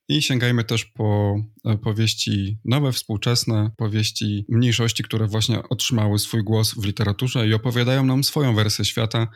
i 0.07 0.21
sięgajmy 0.21 0.63
też 0.63 0.85
po 0.85 1.35
e, 1.65 1.77
powieści 1.77 2.59
nowe, 2.65 2.91
współczesne, 2.91 3.71
powieści 3.77 4.45
mniejszości, 4.49 5.03
które 5.03 5.27
właśnie 5.27 5.69
otrzymały 5.69 6.19
swój 6.19 6.43
głos 6.43 6.73
w 6.73 6.85
literaturze 6.85 7.47
i 7.47 7.53
opowiadają 7.53 8.05
nam 8.05 8.23
swoją 8.23 8.55
wersję 8.55 8.85
świata. 8.85 9.27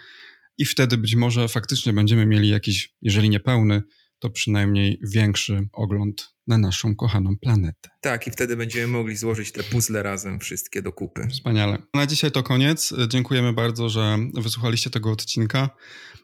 I 0.57 0.65
wtedy 0.65 0.97
być 0.97 1.15
może 1.15 1.47
faktycznie 1.47 1.93
będziemy 1.93 2.25
mieli 2.25 2.49
jakiś, 2.49 2.95
jeżeli 3.01 3.29
nie 3.29 3.39
pełny, 3.39 3.81
to 4.21 4.29
przynajmniej 4.29 4.99
większy 5.13 5.67
ogląd 5.73 6.29
na 6.47 6.57
naszą 6.57 6.95
kochaną 6.95 7.37
planetę. 7.41 7.89
Tak, 8.01 8.27
i 8.27 8.31
wtedy 8.31 8.55
będziemy 8.55 8.87
mogli 8.87 9.15
złożyć 9.15 9.51
te 9.51 9.63
puzzle 9.63 10.03
razem, 10.03 10.39
wszystkie 10.39 10.81
do 10.81 10.91
kupy. 10.91 11.27
Wspaniale. 11.27 11.77
Na 11.93 12.07
dzisiaj 12.07 12.31
to 12.31 12.43
koniec. 12.43 12.93
Dziękujemy 13.07 13.53
bardzo, 13.53 13.89
że 13.89 14.17
wysłuchaliście 14.33 14.89
tego 14.89 15.11
odcinka. 15.11 15.69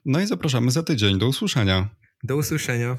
No 0.05 0.21
i 0.21 0.27
zapraszamy 0.27 0.71
za 0.71 0.83
tydzień. 0.83 1.19
Do 1.19 1.27
usłyszenia. 1.27 1.89
Do 2.23 2.37
usłyszenia. 2.37 2.97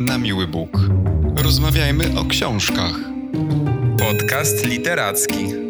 Na 0.00 0.18
miły 0.18 0.46
Bóg. 0.46 0.70
Rozmawiajmy 1.36 2.18
o 2.18 2.24
książkach. 2.24 2.94
Podcast 3.98 4.64
literacki. 4.64 5.66